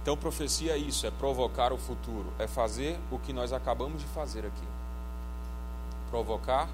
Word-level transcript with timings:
Então, 0.00 0.16
profecia 0.16 0.74
é 0.74 0.78
isso: 0.78 1.06
é 1.06 1.10
provocar 1.10 1.72
o 1.72 1.76
futuro, 1.76 2.32
é 2.38 2.46
fazer 2.46 2.98
o 3.10 3.18
que 3.18 3.32
nós 3.32 3.52
acabamos 3.52 4.00
de 4.00 4.06
fazer 4.08 4.46
aqui. 4.46 4.68
Provocar 6.08 6.68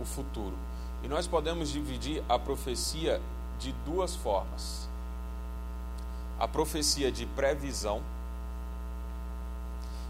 o 0.00 0.04
futuro. 0.06 0.56
E 1.02 1.08
nós 1.08 1.26
podemos 1.26 1.70
dividir 1.70 2.24
a 2.28 2.38
profecia 2.38 3.20
de 3.58 3.72
duas 3.84 4.16
formas: 4.16 4.88
a 6.40 6.48
profecia 6.48 7.12
de 7.12 7.26
previsão. 7.26 8.00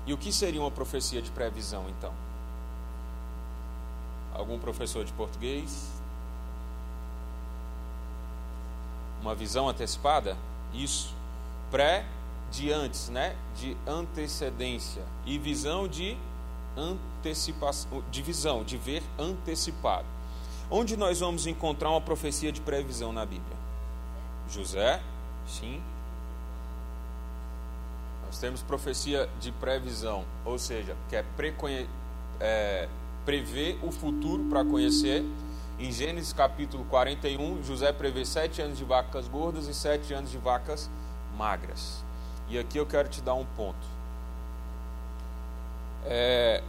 E 0.06 0.12
o 0.12 0.18
que 0.18 0.32
seria 0.32 0.60
uma 0.60 0.70
profecia 0.70 1.20
de 1.20 1.30
previsão, 1.30 1.86
então? 1.88 2.12
Algum 4.34 4.58
professor 4.58 5.04
de 5.04 5.12
português? 5.12 5.88
Uma 9.20 9.34
visão 9.34 9.68
antecipada? 9.68 10.36
Isso. 10.72 11.14
Pré 11.70 12.04
de 12.52 12.70
antes, 12.70 13.08
né? 13.08 13.34
De 13.56 13.76
antecedência. 13.86 15.02
E 15.24 15.38
visão 15.38 15.88
de 15.88 16.16
antecipação, 16.76 18.04
de 18.10 18.22
visão, 18.22 18.62
de 18.62 18.76
ver 18.76 19.02
antecipado. 19.18 20.06
Onde 20.70 20.96
nós 20.96 21.20
vamos 21.20 21.46
encontrar 21.46 21.90
uma 21.90 22.00
profecia 22.00 22.52
de 22.52 22.60
previsão 22.60 23.12
na 23.12 23.24
Bíblia? 23.26 23.56
José, 24.48 25.02
sim. 25.46 25.82
Nós 28.26 28.38
temos 28.38 28.62
profecia 28.62 29.28
de 29.40 29.50
previsão, 29.52 30.24
ou 30.44 30.58
seja, 30.58 30.96
que 31.08 31.16
é, 31.16 31.24
é 32.40 32.88
prever 33.24 33.78
o 33.82 33.90
futuro 33.90 34.44
para 34.44 34.64
conhecer. 34.64 35.24
Em 35.78 35.90
Gênesis 35.90 36.32
capítulo 36.32 36.84
41, 36.84 37.62
José 37.62 37.92
prevê 37.92 38.24
sete 38.24 38.62
anos 38.62 38.78
de 38.78 38.84
vacas 38.84 39.26
gordas 39.26 39.68
e 39.68 39.74
sete 39.74 40.14
anos 40.14 40.30
de 40.30 40.38
vacas 40.38 40.88
magras. 41.36 42.02
E 42.48 42.58
aqui 42.58 42.78
eu 42.78 42.86
quero 42.86 43.08
te 43.08 43.20
dar 43.20 43.34
um 43.34 43.44
ponto. 43.44 43.86
É, 46.04 46.62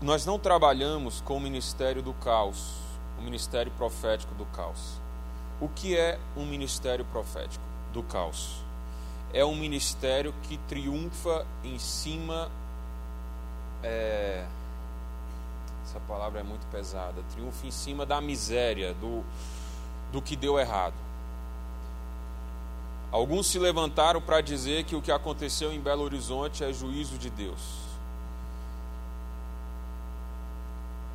nós 0.00 0.26
não 0.26 0.38
trabalhamos 0.38 1.20
com 1.20 1.36
o 1.36 1.40
ministério 1.40 2.02
do 2.02 2.12
caos, 2.14 2.76
o 3.18 3.22
ministério 3.22 3.72
profético 3.72 4.34
do 4.34 4.44
caos. 4.46 5.00
O 5.60 5.68
que 5.68 5.96
é 5.96 6.18
um 6.36 6.44
ministério 6.44 7.04
profético 7.06 7.64
do 7.92 8.02
caos? 8.02 8.64
é 9.34 9.44
um 9.44 9.56
ministério 9.56 10.32
que 10.44 10.56
triunfa 10.68 11.44
em 11.64 11.76
cima. 11.76 12.48
É, 13.82 14.46
essa 15.84 15.98
palavra 16.06 16.38
é 16.38 16.42
muito 16.44 16.64
pesada. 16.68 17.20
Triunfa 17.32 17.66
em 17.66 17.70
cima 17.72 18.06
da 18.06 18.20
miséria, 18.20 18.94
do, 18.94 19.24
do 20.12 20.22
que 20.22 20.36
deu 20.36 20.58
errado. 20.58 20.94
Alguns 23.14 23.46
se 23.46 23.60
levantaram 23.60 24.20
para 24.20 24.40
dizer 24.40 24.82
que 24.82 24.96
o 24.96 25.00
que 25.00 25.12
aconteceu 25.12 25.72
em 25.72 25.78
Belo 25.78 26.02
Horizonte 26.02 26.64
é 26.64 26.72
juízo 26.72 27.16
de 27.16 27.30
Deus. 27.30 27.60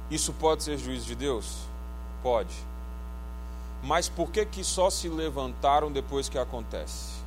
Isso 0.10 0.32
pode 0.32 0.64
ser 0.64 0.78
juízo 0.78 1.06
de 1.06 1.14
Deus? 1.14 1.58
Pode. 2.24 2.56
Mas 3.84 4.08
por 4.08 4.32
que, 4.32 4.46
que 4.46 4.64
só 4.64 4.90
se 4.90 5.10
levantaram 5.10 5.92
depois 5.92 6.30
que 6.30 6.38
acontece? 6.38 7.20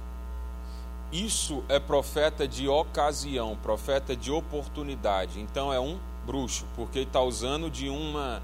Isso 1.13 1.63
é 1.69 1.79
profeta 1.79 2.49
de 2.49 2.67
ocasião, 2.67 3.59
profeta 3.63 4.17
de 4.17 4.33
oportunidade. 4.33 5.39
Então 5.39 5.71
é 5.71 5.79
um 5.79 5.99
bruxo, 6.25 6.65
porque 6.75 7.01
está 7.01 7.21
usando 7.21 7.69
de 7.69 7.91
uma 7.91 8.43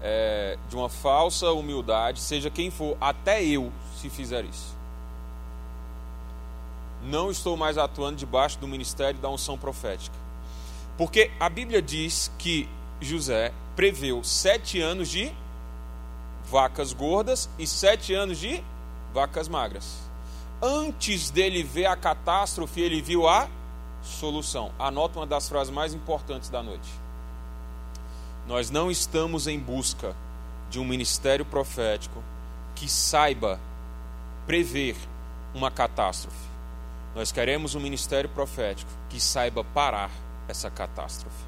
é, 0.00 0.56
de 0.68 0.76
uma 0.76 0.88
falsa 0.88 1.50
humildade, 1.50 2.20
seja 2.20 2.48
quem 2.48 2.70
for, 2.70 2.96
até 3.00 3.42
eu, 3.42 3.72
se 4.00 4.08
fizer 4.08 4.44
isso. 4.44 4.83
Não 7.04 7.30
estou 7.30 7.56
mais 7.56 7.78
atuando 7.78 8.16
debaixo 8.16 8.58
do 8.58 8.66
ministério 8.66 9.20
da 9.20 9.28
unção 9.28 9.58
profética. 9.58 10.16
Porque 10.96 11.30
a 11.38 11.48
Bíblia 11.48 11.82
diz 11.82 12.30
que 12.38 12.68
José 13.00 13.52
preveu 13.76 14.22
sete 14.24 14.80
anos 14.80 15.08
de 15.08 15.32
vacas 16.50 16.92
gordas 16.92 17.48
e 17.58 17.66
sete 17.66 18.14
anos 18.14 18.38
de 18.38 18.62
vacas 19.12 19.48
magras 19.48 20.04
antes 20.64 21.30
dele 21.30 21.62
ver 21.62 21.86
a 21.86 21.96
catástrofe, 21.96 22.80
ele 22.80 23.02
viu 23.02 23.28
a 23.28 23.48
solução. 24.02 24.72
Anota 24.78 25.18
uma 25.18 25.26
das 25.26 25.48
frases 25.48 25.72
mais 25.72 25.92
importantes 25.92 26.48
da 26.48 26.62
noite. 26.62 26.88
Nós 28.46 28.70
não 28.70 28.90
estamos 28.90 29.46
em 29.46 29.58
busca 29.58 30.16
de 30.70 30.78
um 30.78 30.84
ministério 30.84 31.44
profético 31.44 32.22
que 32.74 32.88
saiba 32.88 33.60
prever 34.46 34.96
uma 35.54 35.70
catástrofe. 35.70 36.53
Nós 37.14 37.30
queremos 37.30 37.74
um 37.74 37.80
ministério 37.80 38.28
profético 38.28 38.90
que 39.08 39.20
saiba 39.20 39.62
parar 39.62 40.10
essa 40.48 40.68
catástrofe. 40.68 41.44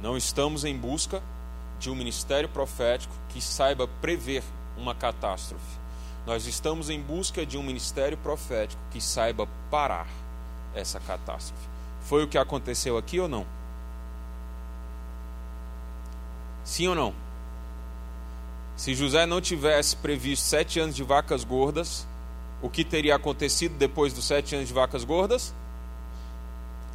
Não 0.00 0.16
estamos 0.16 0.64
em 0.64 0.76
busca 0.76 1.22
de 1.78 1.90
um 1.90 1.94
ministério 1.94 2.48
profético 2.48 3.14
que 3.28 3.40
saiba 3.40 3.86
prever 4.00 4.42
uma 4.76 4.94
catástrofe. 4.94 5.78
Nós 6.26 6.46
estamos 6.46 6.90
em 6.90 7.00
busca 7.00 7.46
de 7.46 7.56
um 7.56 7.62
ministério 7.62 8.18
profético 8.18 8.80
que 8.90 9.00
saiba 9.00 9.48
parar 9.70 10.08
essa 10.74 10.98
catástrofe. 11.00 11.68
Foi 12.02 12.24
o 12.24 12.28
que 12.28 12.38
aconteceu 12.38 12.98
aqui 12.98 13.20
ou 13.20 13.28
não? 13.28 13.46
Sim 16.64 16.88
ou 16.88 16.94
não? 16.94 17.27
Se 18.78 18.94
José 18.94 19.26
não 19.26 19.42
tivesse 19.42 19.94
previsto 19.94 20.44
sete 20.44 20.80
anos 20.80 20.96
de 20.96 21.02
vacas 21.02 21.44
gordas, 21.44 22.08
o 22.62 22.70
que 22.70 22.82
teria 22.82 23.14
acontecido 23.14 23.76
depois 23.76 24.14
dos 24.14 24.24
sete 24.24 24.56
anos 24.56 24.68
de 24.68 24.72
vacas 24.72 25.04
gordas? 25.04 25.54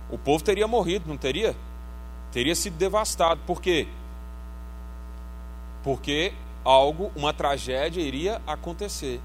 O 0.09 0.17
povo 0.17 0.43
teria 0.43 0.67
morrido, 0.67 1.07
não 1.07 1.17
teria? 1.17 1.55
Teria 2.31 2.55
sido 2.55 2.75
devastado. 2.75 3.39
Por 3.45 3.61
quê? 3.61 3.87
porque 5.83 6.33
algo, 6.63 7.11
uma 7.15 7.33
tragédia 7.33 8.01
iria 8.01 8.41
acontecer. 8.47 9.21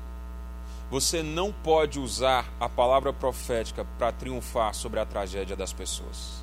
Você 0.91 1.23
não 1.23 1.53
pode 1.53 2.01
usar 2.01 2.47
a 2.59 2.69
palavra 2.69 3.13
profética 3.13 3.87
para 3.97 4.11
triunfar 4.11 4.75
sobre 4.75 4.99
a 4.99 5.07
tragédia 5.07 5.55
das 5.55 5.73
pessoas. 5.73 6.43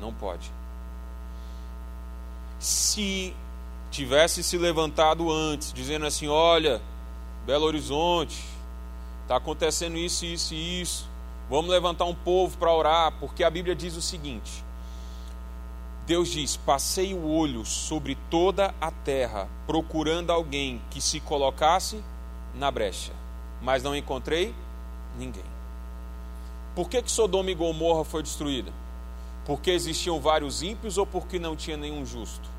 Não 0.00 0.12
pode. 0.12 0.50
Se 2.58 3.34
tivesse 3.96 4.42
se 4.42 4.58
levantado 4.58 5.32
antes, 5.32 5.72
dizendo 5.72 6.04
assim: 6.04 6.28
olha, 6.28 6.82
Belo 7.46 7.64
Horizonte, 7.64 8.44
está 9.22 9.36
acontecendo 9.36 9.96
isso, 9.96 10.26
isso 10.26 10.52
e 10.52 10.82
isso, 10.82 11.08
vamos 11.48 11.70
levantar 11.70 12.04
um 12.04 12.14
povo 12.14 12.58
para 12.58 12.74
orar, 12.74 13.12
porque 13.18 13.42
a 13.42 13.48
Bíblia 13.48 13.74
diz 13.74 13.96
o 13.96 14.02
seguinte: 14.02 14.62
Deus 16.06 16.28
diz: 16.28 16.58
Passei 16.58 17.14
o 17.14 17.26
olho 17.26 17.64
sobre 17.64 18.18
toda 18.28 18.74
a 18.78 18.90
terra, 18.90 19.48
procurando 19.66 20.30
alguém 20.30 20.82
que 20.90 21.00
se 21.00 21.18
colocasse 21.18 22.04
na 22.54 22.70
brecha, 22.70 23.12
mas 23.62 23.82
não 23.82 23.96
encontrei 23.96 24.54
ninguém. 25.18 25.56
Por 26.74 26.90
que, 26.90 27.00
que 27.00 27.10
Sodoma 27.10 27.50
e 27.50 27.54
Gomorra 27.54 28.04
foi 28.04 28.22
destruída? 28.22 28.70
Porque 29.46 29.70
existiam 29.70 30.20
vários 30.20 30.62
ímpios 30.62 30.98
ou 30.98 31.06
porque 31.06 31.38
não 31.38 31.56
tinha 31.56 31.78
nenhum 31.78 32.04
justo? 32.04 32.55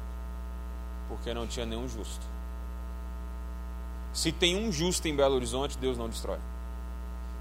Porque 1.08 1.34
não 1.34 1.48
tinha 1.48 1.66
nenhum 1.66 1.88
justo. 1.88 2.26
Se 4.14 4.32
tem 4.32 4.56
um 4.58 4.72
justo 4.72 5.08
em 5.08 5.16
Belo 5.16 5.36
Horizonte, 5.36 5.78
Deus 5.78 5.98
não 5.98 6.10
destrói. 6.10 6.40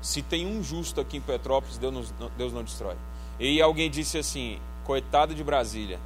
Se 0.03 0.23
tem 0.23 0.47
um 0.47 0.63
justo 0.63 1.01
aqui 1.01 1.17
em 1.17 1.21
Petrópolis, 1.21 1.79
Deus 1.79 2.13
não, 2.19 2.31
Deus 2.37 2.53
não 2.53 2.63
destrói. 2.63 2.97
E 3.41 3.61
alguém 3.61 3.91
disse 3.91 4.19
assim: 4.19 4.61
Coitado 4.85 5.35
de 5.35 5.43
Brasília. 5.43 5.99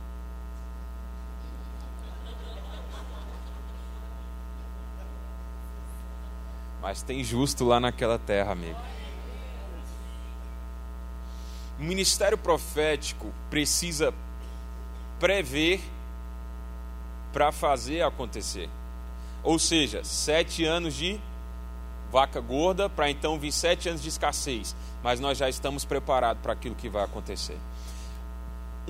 Mas 6.80 7.03
tem 7.03 7.22
justo 7.22 7.65
lá 7.65 7.78
naquela 7.78 8.18
terra, 8.18 8.53
amigo. 8.53 8.78
O 11.78 11.83
ministério 11.83 12.39
profético 12.39 13.33
precisa 13.51 14.15
prever 15.18 15.80
para 17.32 17.53
fazer 17.53 18.03
acontecer. 18.03 18.68
Ou 19.42 19.59
seja, 19.59 20.03
sete 20.04 20.65
anos 20.65 20.94
de 20.94 21.21
vaca 22.10 22.41
gorda 22.41 22.88
para 22.88 23.10
então 23.10 23.38
vir 23.38 23.53
sete 23.53 23.88
anos 23.88 24.03
de 24.03 24.09
escassez. 24.09 24.74
Mas 25.03 25.21
nós 25.21 25.38
já 25.38 25.48
estamos 25.48 25.84
preparados 25.84 26.42
para 26.42 26.53
aquilo 26.53 26.74
que 26.74 26.88
vai 26.88 27.04
acontecer 27.04 27.56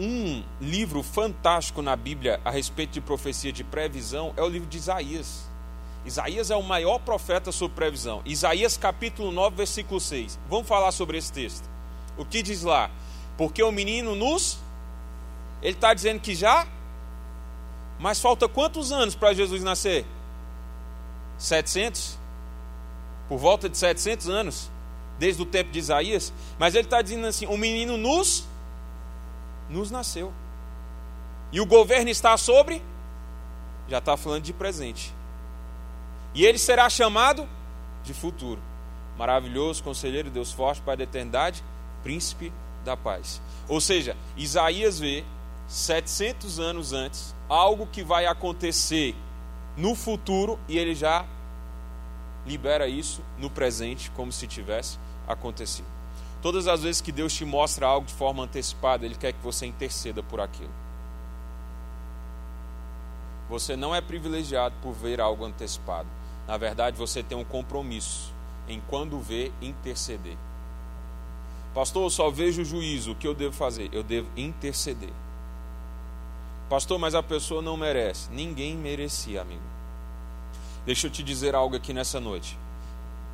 um 0.00 0.42
livro 0.60 1.02
fantástico 1.02 1.82
na 1.82 1.94
Bíblia 1.94 2.40
a 2.44 2.50
respeito 2.50 2.92
de 2.92 3.00
profecia 3.00 3.52
de 3.52 3.62
previsão 3.62 4.32
é 4.36 4.42
o 4.42 4.48
livro 4.48 4.68
de 4.68 4.78
Isaías. 4.78 5.48
Isaías 6.06 6.50
é 6.50 6.56
o 6.56 6.62
maior 6.62 6.98
profeta 7.00 7.52
sobre 7.52 7.76
previsão. 7.76 8.22
Isaías 8.24 8.78
capítulo 8.78 9.30
9, 9.30 9.56
versículo 9.56 10.00
6. 10.00 10.38
Vamos 10.48 10.66
falar 10.66 10.92
sobre 10.92 11.18
esse 11.18 11.30
texto. 11.30 11.68
O 12.16 12.24
que 12.24 12.42
diz 12.42 12.62
lá? 12.62 12.90
Porque 13.36 13.62
o 13.62 13.70
menino 13.70 14.14
nos. 14.14 14.58
Ele 15.60 15.74
está 15.74 15.92
dizendo 15.92 16.20
que 16.20 16.34
já. 16.34 16.66
Mas 18.00 18.18
falta 18.18 18.48
quantos 18.48 18.90
anos 18.90 19.14
para 19.14 19.34
Jesus 19.34 19.62
nascer? 19.62 20.06
700? 21.36 22.18
Por 23.28 23.38
volta 23.38 23.68
de 23.68 23.76
700 23.76 24.28
anos, 24.30 24.70
desde 25.18 25.42
o 25.42 25.46
tempo 25.46 25.70
de 25.70 25.78
Isaías. 25.78 26.32
Mas 26.58 26.74
ele 26.74 26.86
está 26.86 27.02
dizendo 27.02 27.26
assim: 27.26 27.44
o 27.44 27.58
menino 27.58 27.98
nos, 27.98 28.46
nos 29.68 29.90
nasceu. 29.90 30.32
E 31.52 31.60
o 31.60 31.66
governo 31.66 32.08
está 32.08 32.36
sobre? 32.38 32.82
Já 33.86 33.98
está 33.98 34.16
falando 34.16 34.44
de 34.44 34.54
presente. 34.54 35.12
E 36.34 36.46
ele 36.46 36.58
será 36.58 36.88
chamado 36.88 37.46
de 38.02 38.14
futuro. 38.14 38.62
Maravilhoso, 39.18 39.82
conselheiro, 39.82 40.30
Deus 40.30 40.52
forte, 40.52 40.80
Pai 40.80 40.96
da 40.96 41.02
eternidade, 41.02 41.62
príncipe 42.02 42.50
da 42.82 42.96
paz. 42.96 43.42
Ou 43.68 43.78
seja, 43.78 44.16
Isaías 44.38 44.98
vê 44.98 45.22
700 45.68 46.58
anos 46.58 46.94
antes 46.94 47.34
algo 47.50 47.84
que 47.88 48.04
vai 48.04 48.26
acontecer 48.26 49.16
no 49.76 49.96
futuro 49.96 50.56
e 50.68 50.78
ele 50.78 50.94
já 50.94 51.26
libera 52.46 52.86
isso 52.86 53.20
no 53.36 53.50
presente 53.50 54.08
como 54.12 54.30
se 54.30 54.46
tivesse 54.46 54.98
acontecido. 55.26 55.86
Todas 56.40 56.68
as 56.68 56.84
vezes 56.84 57.00
que 57.00 57.10
Deus 57.10 57.34
te 57.34 57.44
mostra 57.44 57.86
algo 57.86 58.06
de 58.06 58.14
forma 58.14 58.44
antecipada, 58.44 59.04
ele 59.04 59.16
quer 59.16 59.32
que 59.32 59.42
você 59.42 59.66
interceda 59.66 60.22
por 60.22 60.40
aquilo. 60.40 60.70
Você 63.48 63.74
não 63.74 63.94
é 63.94 64.00
privilegiado 64.00 64.76
por 64.80 64.92
ver 64.92 65.20
algo 65.20 65.44
antecipado. 65.44 66.08
Na 66.46 66.56
verdade, 66.56 66.96
você 66.96 67.20
tem 67.20 67.36
um 67.36 67.44
compromisso 67.44 68.32
em 68.68 68.80
quando 68.88 69.18
ver 69.18 69.52
interceder. 69.60 70.36
Pastor, 71.74 72.04
eu 72.04 72.10
só 72.10 72.30
vejo 72.30 72.62
o 72.62 72.64
juízo, 72.64 73.12
o 73.12 73.14
que 73.16 73.26
eu 73.26 73.34
devo 73.34 73.54
fazer? 73.54 73.90
Eu 73.92 74.04
devo 74.04 74.28
interceder. 74.36 75.12
Pastor, 76.70 77.00
mas 77.00 77.16
a 77.16 77.22
pessoa 77.22 77.60
não 77.60 77.76
merece. 77.76 78.30
Ninguém 78.30 78.76
merecia, 78.76 79.42
amigo. 79.42 79.60
Deixa 80.86 81.08
eu 81.08 81.10
te 81.10 81.20
dizer 81.20 81.52
algo 81.52 81.74
aqui 81.74 81.92
nessa 81.92 82.20
noite. 82.20 82.56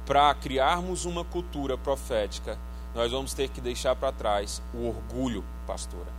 Para 0.07 0.35
criarmos 0.35 1.05
uma 1.05 1.23
cultura 1.23 1.77
profética, 1.77 2.59
nós 2.95 3.13
vamos 3.13 3.35
ter 3.35 3.51
que 3.51 3.61
deixar 3.61 3.95
para 3.95 4.11
trás 4.11 4.63
o 4.73 4.89
orgulho, 4.89 5.45
pastora. 5.67 6.11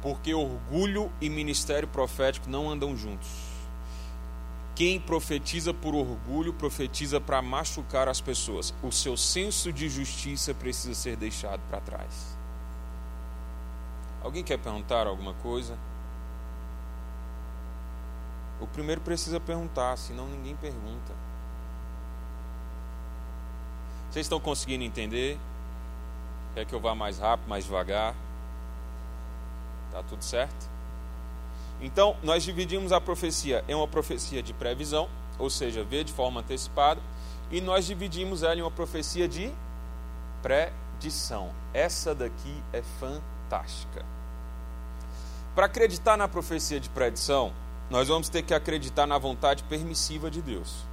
Porque 0.00 0.32
orgulho 0.32 1.10
e 1.20 1.28
ministério 1.28 1.88
profético 1.88 2.48
não 2.48 2.70
andam 2.70 2.96
juntos. 2.96 3.28
Quem 4.76 5.00
profetiza 5.00 5.74
por 5.74 5.96
orgulho, 5.96 6.52
profetiza 6.52 7.20
para 7.20 7.42
machucar 7.42 8.08
as 8.08 8.20
pessoas. 8.20 8.72
O 8.84 8.92
seu 8.92 9.16
senso 9.16 9.72
de 9.72 9.88
justiça 9.88 10.54
precisa 10.54 10.94
ser 10.94 11.16
deixado 11.16 11.60
para 11.68 11.80
trás. 11.80 12.38
Alguém 14.22 14.44
quer 14.44 14.58
perguntar 14.58 15.08
alguma 15.08 15.34
coisa? 15.34 15.76
O 18.60 18.66
primeiro 18.66 19.00
precisa 19.00 19.40
perguntar, 19.40 19.96
senão 19.98 20.26
ninguém 20.28 20.56
pergunta. 20.56 21.12
Vocês 24.10 24.26
estão 24.26 24.38
conseguindo 24.38 24.84
entender? 24.84 25.38
Quer 26.54 26.64
que 26.64 26.74
eu 26.74 26.80
vá 26.80 26.94
mais 26.94 27.18
rápido, 27.18 27.48
mais 27.48 27.64
devagar? 27.64 28.14
Tá 29.90 30.02
tudo 30.04 30.22
certo? 30.22 30.70
Então, 31.80 32.16
nós 32.22 32.44
dividimos 32.44 32.92
a 32.92 33.00
profecia 33.00 33.64
em 33.66 33.74
uma 33.74 33.88
profecia 33.88 34.42
de 34.42 34.52
previsão, 34.52 35.08
ou 35.38 35.50
seja, 35.50 35.82
ver 35.82 36.04
de 36.04 36.12
forma 36.12 36.40
antecipada, 36.40 37.00
e 37.50 37.60
nós 37.60 37.86
dividimos 37.86 38.42
ela 38.42 38.54
em 38.54 38.62
uma 38.62 38.70
profecia 38.70 39.26
de 39.26 39.52
predição. 40.40 41.50
Essa 41.72 42.14
daqui 42.14 42.62
é 42.72 42.82
fantástica. 43.00 44.04
Para 45.54 45.66
acreditar 45.66 46.16
na 46.16 46.28
profecia 46.28 46.78
de 46.78 46.88
predição, 46.88 47.52
nós 47.90 48.08
vamos 48.08 48.28
ter 48.28 48.42
que 48.42 48.54
acreditar 48.54 49.06
na 49.06 49.18
vontade 49.18 49.62
permissiva 49.64 50.30
de 50.30 50.40
Deus. 50.40 50.84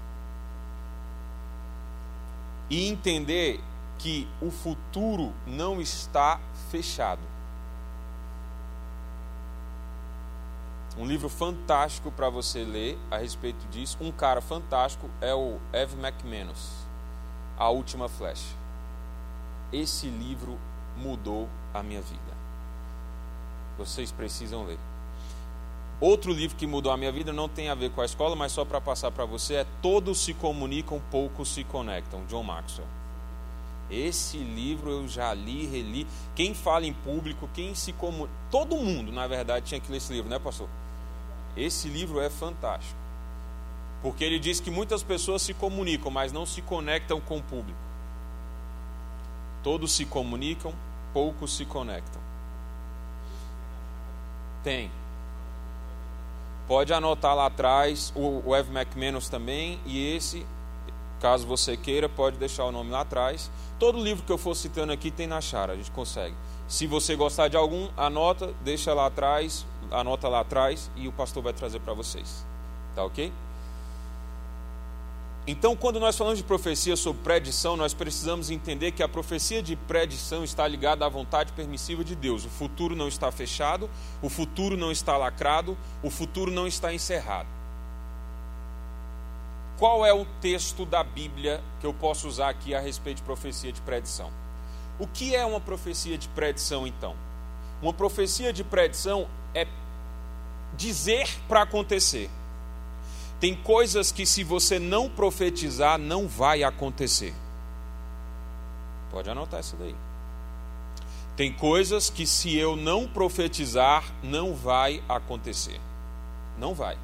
E 2.70 2.88
entender 2.88 3.62
que 3.98 4.28
o 4.42 4.50
futuro 4.50 5.34
não 5.46 5.82
está 5.82 6.40
fechado. 6.70 7.22
Um 10.98 11.06
livro 11.06 11.30
fantástico 11.30 12.12
para 12.12 12.30
você 12.30 12.64
ler 12.64 12.98
a 13.10 13.18
respeito 13.18 13.66
disso. 13.70 13.98
Um 14.02 14.12
cara 14.12 14.42
fantástico 14.42 15.10
é 15.22 15.34
o 15.34 15.58
Ev 15.72 15.94
McManus, 15.94 16.72
A 17.58 17.70
Última 17.70 18.10
Flecha. 18.10 18.56
Esse 19.72 20.08
livro 20.08 20.58
mudou 20.98 21.48
a 21.74 21.82
minha 21.82 22.02
vida. 22.02 22.20
Vocês 23.78 24.12
precisam 24.12 24.66
ler. 24.66 24.80
Outro 26.02 26.34
livro 26.34 26.58
que 26.58 26.66
mudou 26.66 26.92
a 26.92 26.98
minha 26.98 27.12
vida 27.12 27.32
não 27.32 27.48
tem 27.48 27.70
a 27.70 27.76
ver 27.76 27.92
com 27.92 28.02
a 28.02 28.06
escola, 28.06 28.36
mas 28.36 28.52
só 28.52 28.66
para 28.66 28.82
passar 28.82 29.12
para 29.12 29.24
você 29.24 29.54
é 29.54 29.68
Todos 29.84 30.20
se 30.20 30.34
comunicam, 30.34 31.00
poucos 31.12 31.54
se 31.54 31.64
conectam, 31.64 32.26
John 32.28 32.42
Maxwell. 32.42 32.88
Esse 33.90 34.38
livro 34.38 34.90
eu 34.90 35.08
já 35.08 35.32
li, 35.32 35.68
reli. 35.68 36.08
Quem 36.34 36.56
fala 36.56 36.88
em 36.88 36.94
público, 36.94 37.48
quem 37.54 37.76
se 37.76 37.94
comunica. 37.94 38.34
Todo 38.50 38.78
mundo, 38.78 39.12
na 39.12 39.28
verdade, 39.28 39.68
tinha 39.68 39.80
que 39.80 39.92
ler 39.92 39.98
esse 39.98 40.12
livro, 40.12 40.28
né, 40.28 40.40
pastor? 40.40 40.68
Esse 41.56 41.88
livro 41.88 42.20
é 42.20 42.30
fantástico. 42.30 43.00
Porque 44.02 44.24
ele 44.24 44.40
diz 44.40 44.60
que 44.60 44.72
muitas 44.72 45.04
pessoas 45.04 45.44
se 45.44 45.54
comunicam, 45.54 46.10
mas 46.10 46.32
não 46.32 46.48
se 46.48 46.64
conectam 46.64 47.22
com 47.22 47.38
o 47.38 47.44
público. 47.44 47.78
Todos 49.62 49.92
se 49.92 50.06
comunicam, 50.06 50.74
poucos 51.14 51.56
se 51.56 51.66
conectam. 51.66 52.20
Tem. 54.64 54.90
Pode 56.72 56.94
anotar 56.94 57.36
lá 57.36 57.48
atrás 57.48 58.14
o, 58.16 58.56
Ev 58.56 58.70
McManus 58.70 59.28
também, 59.28 59.78
e 59.86 60.16
esse, 60.16 60.46
caso 61.20 61.46
você 61.46 61.76
queira, 61.76 62.08
pode 62.08 62.38
deixar 62.38 62.64
o 62.64 62.72
nome 62.72 62.90
lá 62.90 63.02
atrás. 63.02 63.52
Todo 63.78 64.02
livro 64.02 64.24
que 64.24 64.32
eu 64.32 64.38
for 64.38 64.56
citando 64.56 64.94
aqui 64.94 65.12
tem 65.12 65.28
na 65.28 65.42
Chara, 65.42 65.74
a 65.74 65.76
gente 65.76 65.92
consegue. 65.92 66.34
Se 66.70 66.88
você 66.88 67.14
gostar 67.14 67.50
de 67.50 67.58
algum, 67.58 67.90
anota, 67.98 68.54
deixa 68.62 68.94
lá 68.94 69.08
atrás, 69.08 69.66
anota 69.92 70.30
lá 70.30 70.40
atrás 70.40 70.90
e 70.96 71.10
o 71.10 71.12
pastor 71.12 71.44
vai 71.44 71.52
trazer 71.52 71.82
para 71.82 71.94
vocês. 71.94 72.46
Tá 72.96 73.04
ok? 73.04 73.34
Então, 75.48 75.76
quando 75.76 76.00
nós 76.00 76.16
falamos 76.16 76.38
de 76.38 76.44
profecia 76.44 76.96
sobre 76.96 77.24
predição, 77.24 77.76
nós 77.76 77.96
precisamos 77.96 78.52
entender 78.52 78.92
que 78.92 79.02
a 79.02 79.10
profecia 79.10 79.62
de 79.62 79.76
predição 79.76 80.44
está 80.44 80.68
ligada 80.68 81.04
à 81.04 81.10
vontade 81.10 81.52
permissiva 81.54 82.04
de 82.04 82.16
Deus. 82.16 82.46
O 82.46 82.50
futuro 82.50 82.96
não 82.96 83.08
está 83.08 83.32
fechado, 83.32 83.90
o 84.22 84.30
futuro 84.30 84.78
não 84.78 84.92
está 84.92 85.18
lacrado, 85.18 85.76
o 86.04 86.12
futuro 86.12 86.52
não 86.52 86.68
está 86.68 86.94
encerrado. 86.94 87.48
Qual 89.80 90.06
é 90.06 90.14
o 90.14 90.26
texto 90.40 90.86
da 90.86 91.04
Bíblia 91.04 91.60
que 91.80 91.88
eu 91.88 91.94
posso 91.94 92.28
usar 92.28 92.50
aqui 92.50 92.76
a 92.76 92.80
respeito 92.80 93.18
de 93.18 93.24
profecia 93.24 93.72
de 93.72 93.82
predição? 93.82 94.32
O 95.00 95.08
que 95.08 95.36
é 95.36 95.44
uma 95.44 95.60
profecia 95.60 96.20
de 96.20 96.28
predição, 96.28 96.86
então? 96.86 97.16
Uma 97.82 97.92
profecia 97.92 98.54
de 98.54 98.64
predição 98.64 99.28
é 99.56 99.66
dizer 100.78 101.28
para 101.48 101.64
acontecer. 101.64 102.30
Tem 103.42 103.56
coisas 103.56 104.12
que, 104.12 104.24
se 104.24 104.44
você 104.44 104.78
não 104.78 105.10
profetizar, 105.10 105.98
não 105.98 106.28
vai 106.28 106.64
acontecer. 106.64 107.34
Pode 109.10 109.28
anotar 109.32 109.60
isso 109.60 109.76
daí. 109.78 109.96
Tem 111.36 111.52
coisas 111.52 112.08
que, 112.08 112.28
se 112.28 112.56
eu 112.56 112.76
não 112.76 113.08
profetizar, 113.08 114.06
não 114.22 114.54
vai 114.54 115.04
acontecer. 115.10 115.82
Não 116.60 116.76
vai. 116.76 116.96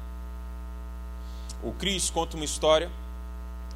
O 1.60 1.72
Cris 1.72 2.08
conta 2.08 2.36
uma 2.36 2.44
história 2.44 2.88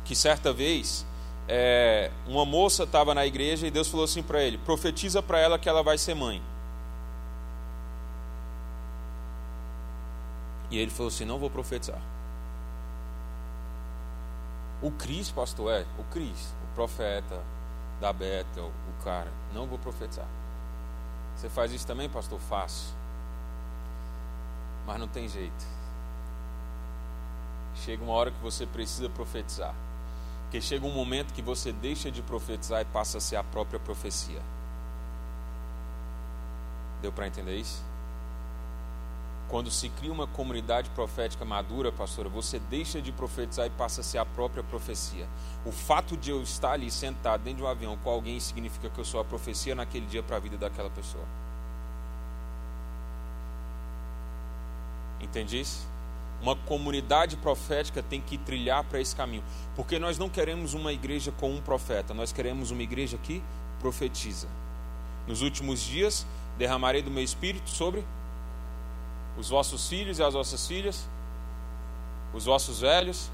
que 0.05 0.15
certa 0.15 0.53
vez 0.53 1.05
é, 1.49 2.13
uma 2.29 2.45
moça 2.45 2.85
estava 2.85 3.13
na 3.13 3.27
igreja 3.27 3.67
e 3.67 3.73
Deus 3.73 3.89
falou 3.89 4.05
assim 4.05 4.23
para 4.23 4.41
ele: 4.41 4.57
profetiza 4.59 5.21
para 5.21 5.41
ela 5.41 5.59
que 5.59 5.69
ela 5.69 5.83
vai 5.83 5.99
ser 5.99 6.15
mãe. 6.15 6.41
E 10.71 10.79
ele 10.79 10.93
falou 10.93 11.09
assim: 11.09 11.25
não 11.25 11.41
vou 11.41 11.51
profetizar. 11.51 12.01
O 14.83 14.91
Cris, 14.91 15.31
pastor, 15.31 15.73
é, 15.73 15.87
o 15.97 16.03
Cris, 16.11 16.53
o 16.65 16.75
profeta 16.75 17.41
da 18.01 18.13
Bethel, 18.13 18.67
o 18.67 19.05
cara, 19.05 19.31
não 19.55 19.65
vou 19.65 19.79
profetizar. 19.79 20.27
Você 21.37 21.49
faz 21.49 21.73
isso 21.73 21.87
também, 21.87 22.09
pastor? 22.09 22.41
Faço. 22.41 22.93
Mas 24.85 24.99
não 24.99 25.07
tem 25.07 25.29
jeito. 25.29 25.65
Chega 27.77 28.03
uma 28.03 28.13
hora 28.13 28.33
que 28.33 28.43
você 28.43 28.67
precisa 28.67 29.09
profetizar. 29.09 29.75
Porque 30.43 30.61
chega 30.61 30.85
um 30.85 30.93
momento 30.93 31.33
que 31.33 31.41
você 31.41 31.73
deixa 31.73 32.11
de 32.11 32.21
profetizar 32.21 32.83
e 32.83 32.85
passa 32.85 33.19
a 33.19 33.21
ser 33.21 33.37
a 33.37 33.45
própria 33.45 33.79
profecia. 33.79 34.43
Deu 37.01 37.13
para 37.13 37.27
entender 37.27 37.57
isso? 37.57 37.83
Quando 39.53 39.71
se 39.71 39.91
cria 39.91 40.11
uma 40.11 40.27
comunidade 40.27 40.89
profética 40.89 41.45
madura, 41.45 41.93
pastora, 41.93 42.27
você 42.27 42.59
deixa 42.59 43.03
de 43.03 43.13
profetizar 43.13 43.67
e 43.67 43.71
passa 43.71 44.01
a 44.01 44.03
ser 44.03 44.17
a 44.17 44.25
própria 44.25 44.63
profecia. 44.63 45.29
O 45.67 45.71
fato 45.71 46.17
de 46.17 46.31
eu 46.31 46.43
estar 46.43 46.73
ali 46.73 46.91
sentado 46.91 47.43
dentro 47.43 47.59
de 47.59 47.65
um 47.65 47.69
avião 47.69 47.95
com 47.99 48.09
alguém 48.09 48.41
significa 48.41 48.89
que 48.89 48.99
eu 48.99 49.05
sou 49.05 49.21
a 49.21 49.25
profecia 49.27 49.75
naquele 49.75 50.07
dia 50.07 50.23
para 50.23 50.37
a 50.37 50.41
vida 50.41 50.57
daquela 50.57 50.89
pessoa. 50.89 51.27
Entende 55.21 55.61
isso? 55.61 55.87
Uma 56.41 56.57
comunidade 56.57 57.37
profética 57.37 58.03
tem 58.03 58.23
que 58.23 58.39
trilhar 58.39 58.83
para 58.85 59.03
esse 59.03 59.15
caminho. 59.15 59.45
Porque 59.77 59.99
nós 59.99 60.17
não 60.17 60.31
queremos 60.31 60.73
uma 60.73 60.95
igreja 60.95 61.31
com 61.31 61.51
um 61.51 61.61
profeta, 61.61 62.15
nós 62.15 62.33
queremos 62.33 62.71
uma 62.71 62.83
igreja 62.83 63.19
que 63.19 63.43
profetiza. 63.81 64.49
Nos 65.27 65.43
últimos 65.43 65.83
dias, 65.83 66.27
derramarei 66.57 67.03
do 67.03 67.11
meu 67.11 67.23
espírito 67.23 67.69
sobre 67.69 68.03
os 69.39 69.49
vossos 69.49 69.89
filhos 69.89 70.19
e 70.19 70.23
as 70.23 70.35
vossas 70.35 70.67
filhas, 70.67 71.09
os 72.33 72.45
vossos 72.45 72.81
velhos, 72.81 73.31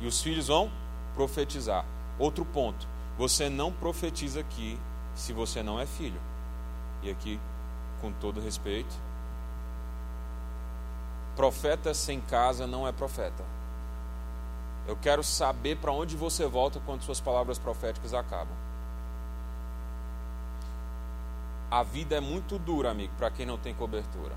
e 0.00 0.06
os 0.06 0.20
filhos 0.20 0.48
vão 0.48 0.70
profetizar. 1.14 1.84
Outro 2.18 2.44
ponto: 2.44 2.86
você 3.16 3.48
não 3.48 3.72
profetiza 3.72 4.40
aqui 4.40 4.78
se 5.14 5.32
você 5.32 5.62
não 5.62 5.80
é 5.80 5.86
filho. 5.86 6.20
E 7.02 7.10
aqui, 7.10 7.40
com 8.00 8.12
todo 8.12 8.40
respeito, 8.40 8.94
profeta 11.34 11.94
sem 11.94 12.20
casa 12.20 12.66
não 12.66 12.86
é 12.86 12.92
profeta. 12.92 13.44
Eu 14.86 14.96
quero 14.96 15.22
saber 15.22 15.76
para 15.76 15.92
onde 15.92 16.16
você 16.16 16.46
volta 16.46 16.80
quando 16.86 17.02
suas 17.02 17.20
palavras 17.20 17.58
proféticas 17.58 18.14
acabam. 18.14 18.65
A 21.70 21.82
vida 21.82 22.16
é 22.16 22.20
muito 22.20 22.58
dura, 22.58 22.90
amigo, 22.90 23.12
para 23.16 23.30
quem 23.30 23.44
não 23.44 23.58
tem 23.58 23.74
cobertura. 23.74 24.34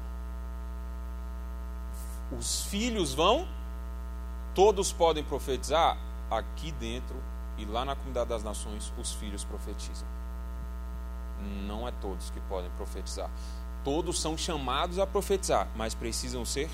Os 2.37 2.63
filhos 2.63 3.13
vão, 3.13 3.47
todos 4.53 4.91
podem 4.91 5.23
profetizar, 5.23 5.97
aqui 6.29 6.71
dentro 6.71 7.15
e 7.57 7.65
lá 7.65 7.83
na 7.83 7.95
comunidade 7.95 8.29
das 8.29 8.43
nações, 8.43 8.91
os 8.97 9.13
filhos 9.13 9.43
profetizam. 9.43 10.07
Não 11.65 11.87
é 11.87 11.91
todos 11.91 12.29
que 12.29 12.39
podem 12.41 12.69
profetizar. 12.71 13.29
Todos 13.83 14.19
são 14.19 14.37
chamados 14.37 14.99
a 14.99 15.07
profetizar, 15.07 15.67
mas 15.75 15.93
precisam 15.93 16.45
ser 16.45 16.69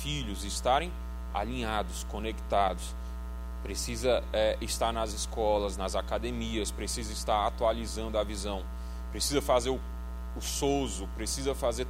filhos, 0.00 0.44
estarem 0.44 0.92
alinhados, 1.32 2.04
conectados. 2.04 2.94
Precisa 3.62 4.22
é, 4.32 4.56
estar 4.60 4.92
nas 4.92 5.12
escolas, 5.12 5.76
nas 5.76 5.94
academias, 5.96 6.70
precisa 6.70 7.12
estar 7.12 7.46
atualizando 7.46 8.18
a 8.18 8.24
visão, 8.24 8.62
precisa 9.10 9.40
fazer 9.40 9.70
o, 9.70 9.80
o 10.36 10.40
souzo, 10.40 11.08
precisa 11.16 11.54
fazer 11.54 11.86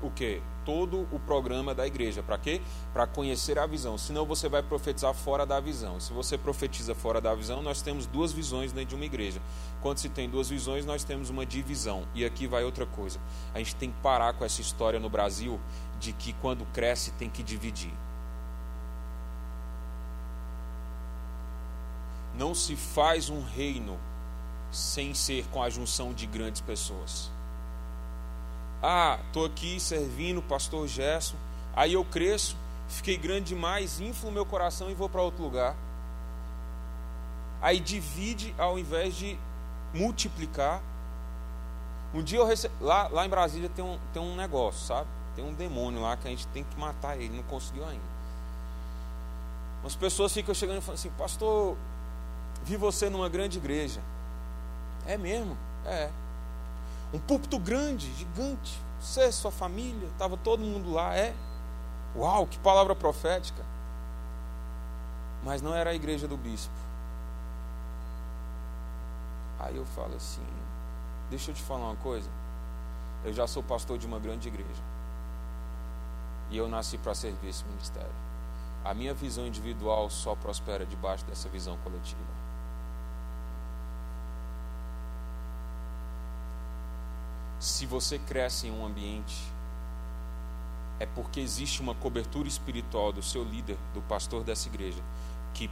o 0.00 0.10
que? 0.10 0.40
Todo 0.64 1.08
o 1.10 1.18
programa 1.18 1.74
da 1.74 1.86
igreja. 1.86 2.22
Para 2.22 2.38
quê? 2.38 2.60
Para 2.92 3.06
conhecer 3.06 3.58
a 3.58 3.66
visão. 3.66 3.96
Senão 3.96 4.24
você 4.24 4.48
vai 4.48 4.62
profetizar 4.62 5.14
fora 5.14 5.44
da 5.44 5.58
visão. 5.58 5.98
Se 5.98 6.12
você 6.12 6.36
profetiza 6.36 6.94
fora 6.94 7.20
da 7.20 7.34
visão, 7.34 7.62
nós 7.62 7.82
temos 7.82 8.06
duas 8.06 8.32
visões 8.32 8.70
dentro 8.72 8.90
de 8.90 8.94
uma 8.94 9.04
igreja. 9.04 9.40
Quando 9.80 9.98
se 9.98 10.08
tem 10.08 10.28
duas 10.28 10.48
visões, 10.48 10.84
nós 10.84 11.04
temos 11.04 11.30
uma 11.30 11.44
divisão. 11.44 12.06
E 12.14 12.24
aqui 12.24 12.46
vai 12.46 12.64
outra 12.64 12.86
coisa. 12.86 13.18
A 13.54 13.58
gente 13.58 13.74
tem 13.76 13.90
que 13.90 14.00
parar 14.00 14.34
com 14.34 14.44
essa 14.44 14.60
história 14.60 15.00
no 15.00 15.08
Brasil 15.08 15.58
de 15.98 16.12
que 16.12 16.32
quando 16.34 16.64
cresce 16.66 17.10
tem 17.12 17.30
que 17.30 17.42
dividir. 17.42 17.92
Não 22.36 22.54
se 22.54 22.76
faz 22.76 23.30
um 23.30 23.42
reino 23.42 23.98
sem 24.70 25.14
ser 25.14 25.46
com 25.46 25.62
a 25.62 25.70
junção 25.70 26.12
de 26.12 26.26
grandes 26.26 26.60
pessoas. 26.60 27.32
Ah, 28.82 29.18
estou 29.26 29.44
aqui 29.44 29.80
servindo 29.80 30.38
o 30.38 30.42
pastor 30.42 30.86
Gerson. 30.86 31.36
Aí 31.74 31.92
eu 31.92 32.04
cresço, 32.04 32.56
fiquei 32.88 33.16
grande 33.16 33.46
demais, 33.46 34.00
inflo 34.00 34.30
meu 34.30 34.46
coração 34.46 34.90
e 34.90 34.94
vou 34.94 35.08
para 35.08 35.22
outro 35.22 35.42
lugar. 35.42 35.76
Aí 37.60 37.80
divide 37.80 38.54
ao 38.56 38.78
invés 38.78 39.14
de 39.16 39.38
multiplicar. 39.92 40.80
Um 42.14 42.22
dia 42.22 42.38
eu 42.38 42.46
rece... 42.46 42.70
lá, 42.80 43.08
lá 43.08 43.26
em 43.26 43.28
Brasília 43.28 43.68
tem 43.68 43.84
um, 43.84 43.98
tem 44.12 44.22
um 44.22 44.36
negócio, 44.36 44.86
sabe? 44.86 45.08
Tem 45.34 45.44
um 45.44 45.52
demônio 45.52 46.00
lá 46.00 46.16
que 46.16 46.26
a 46.26 46.30
gente 46.30 46.46
tem 46.48 46.64
que 46.64 46.78
matar 46.78 47.16
ele, 47.16 47.36
não 47.36 47.42
conseguiu 47.44 47.84
ainda. 47.84 48.18
As 49.84 49.94
pessoas 49.94 50.32
ficam 50.32 50.54
chegando 50.54 50.78
e 50.78 50.80
falando 50.80 50.98
assim, 50.98 51.10
pastor, 51.10 51.76
vi 52.64 52.76
você 52.76 53.08
numa 53.08 53.28
grande 53.28 53.58
igreja. 53.58 54.00
É 55.06 55.16
mesmo? 55.16 55.56
É. 55.84 56.10
Um 57.12 57.18
púlpito 57.18 57.58
grande, 57.58 58.12
gigante. 58.14 58.80
Você, 59.00 59.30
sua 59.32 59.50
família, 59.50 60.08
estava 60.08 60.36
todo 60.36 60.60
mundo 60.60 60.92
lá. 60.92 61.16
É. 61.16 61.34
Uau, 62.16 62.46
que 62.46 62.58
palavra 62.58 62.94
profética. 62.94 63.64
Mas 65.44 65.62
não 65.62 65.74
era 65.74 65.90
a 65.90 65.94
igreja 65.94 66.26
do 66.26 66.36
bispo. 66.36 66.74
Aí 69.58 69.76
eu 69.76 69.84
falo 69.86 70.14
assim: 70.16 70.44
deixa 71.30 71.50
eu 71.50 71.54
te 71.54 71.62
falar 71.62 71.86
uma 71.86 71.96
coisa. 71.96 72.28
Eu 73.24 73.32
já 73.32 73.46
sou 73.46 73.62
pastor 73.62 73.98
de 73.98 74.06
uma 74.06 74.18
grande 74.18 74.48
igreja. 74.48 74.82
E 76.50 76.56
eu 76.56 76.68
nasci 76.68 76.96
para 76.98 77.14
servir 77.14 77.48
esse 77.48 77.64
ministério. 77.64 78.12
A 78.84 78.94
minha 78.94 79.12
visão 79.12 79.46
individual 79.46 80.08
só 80.08 80.34
prospera 80.34 80.86
debaixo 80.86 81.24
dessa 81.26 81.48
visão 81.48 81.76
coletiva. 81.78 82.20
Se 87.58 87.86
você 87.86 88.18
cresce 88.18 88.68
em 88.68 88.70
um 88.70 88.86
ambiente, 88.86 89.36
é 91.00 91.06
porque 91.06 91.40
existe 91.40 91.80
uma 91.80 91.94
cobertura 91.94 92.48
espiritual 92.48 93.12
do 93.12 93.22
seu 93.22 93.42
líder, 93.44 93.76
do 93.94 94.00
pastor 94.02 94.44
dessa 94.44 94.68
igreja, 94.68 95.02
que 95.54 95.70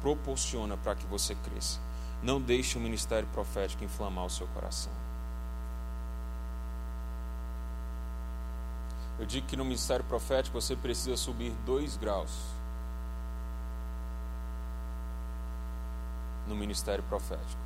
proporciona 0.00 0.76
para 0.76 0.94
que 0.94 1.06
você 1.06 1.34
cresça. 1.36 1.80
Não 2.22 2.40
deixe 2.40 2.76
o 2.76 2.80
ministério 2.80 3.28
profético 3.32 3.84
inflamar 3.84 4.24
o 4.24 4.30
seu 4.30 4.46
coração. 4.48 4.92
Eu 9.18 9.26
digo 9.26 9.46
que 9.46 9.56
no 9.56 9.64
ministério 9.64 10.04
profético 10.04 10.60
você 10.60 10.74
precisa 10.74 11.16
subir 11.16 11.52
dois 11.64 11.96
graus. 11.96 12.32
No 16.48 16.56
ministério 16.56 17.04
profético. 17.04 17.62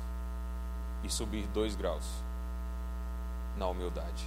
E 1.03 1.09
subir 1.09 1.47
dois 1.47 1.75
graus 1.75 2.28
na 3.59 3.67
humildade. 3.67 4.25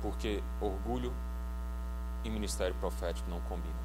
Porque 0.00 0.42
orgulho 0.60 1.12
e 2.22 2.30
ministério 2.30 2.74
profético 2.76 3.28
não 3.28 3.40
combinam. 3.40 3.84